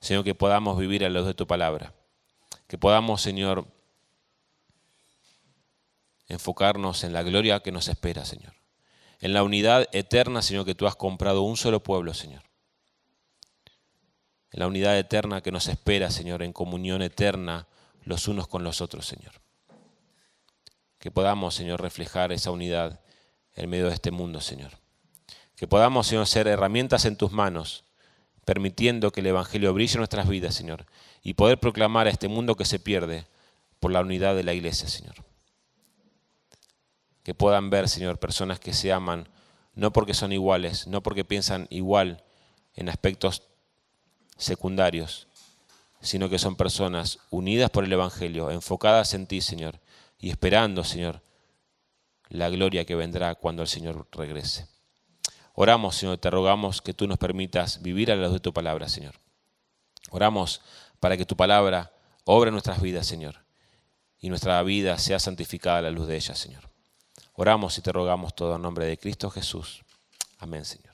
[0.00, 1.92] Señor, que podamos vivir a la luz de tu palabra.
[2.66, 3.66] Que podamos, Señor,
[6.28, 8.54] enfocarnos en la gloria que nos espera, Señor.
[9.20, 12.42] En la unidad eterna, Señor, que tú has comprado un solo pueblo, Señor
[14.52, 17.66] en la unidad eterna que nos espera, Señor, en comunión eterna
[18.04, 19.32] los unos con los otros, Señor.
[20.98, 23.00] Que podamos, Señor, reflejar esa unidad
[23.54, 24.81] en medio de este mundo, Señor.
[25.62, 27.84] Que podamos, Señor, ser herramientas en tus manos,
[28.44, 30.86] permitiendo que el Evangelio brille en nuestras vidas, Señor,
[31.22, 33.28] y poder proclamar a este mundo que se pierde
[33.78, 35.14] por la unidad de la iglesia, Señor.
[37.22, 39.28] Que puedan ver, Señor, personas que se aman,
[39.76, 42.24] no porque son iguales, no porque piensan igual
[42.74, 43.44] en aspectos
[44.36, 45.28] secundarios,
[46.00, 49.78] sino que son personas unidas por el Evangelio, enfocadas en ti, Señor,
[50.18, 51.22] y esperando, Señor,
[52.30, 54.71] la gloria que vendrá cuando el Señor regrese.
[55.54, 58.88] Oramos, Señor, te rogamos que tú nos permitas vivir a la luz de tu palabra,
[58.88, 59.14] Señor.
[60.10, 60.62] Oramos
[61.00, 61.92] para que tu palabra
[62.24, 63.44] obre en nuestras vidas, Señor,
[64.18, 66.70] y nuestra vida sea santificada a la luz de ella, Señor.
[67.34, 69.82] Oramos y te rogamos todo en nombre de Cristo Jesús.
[70.38, 70.91] Amén, Señor.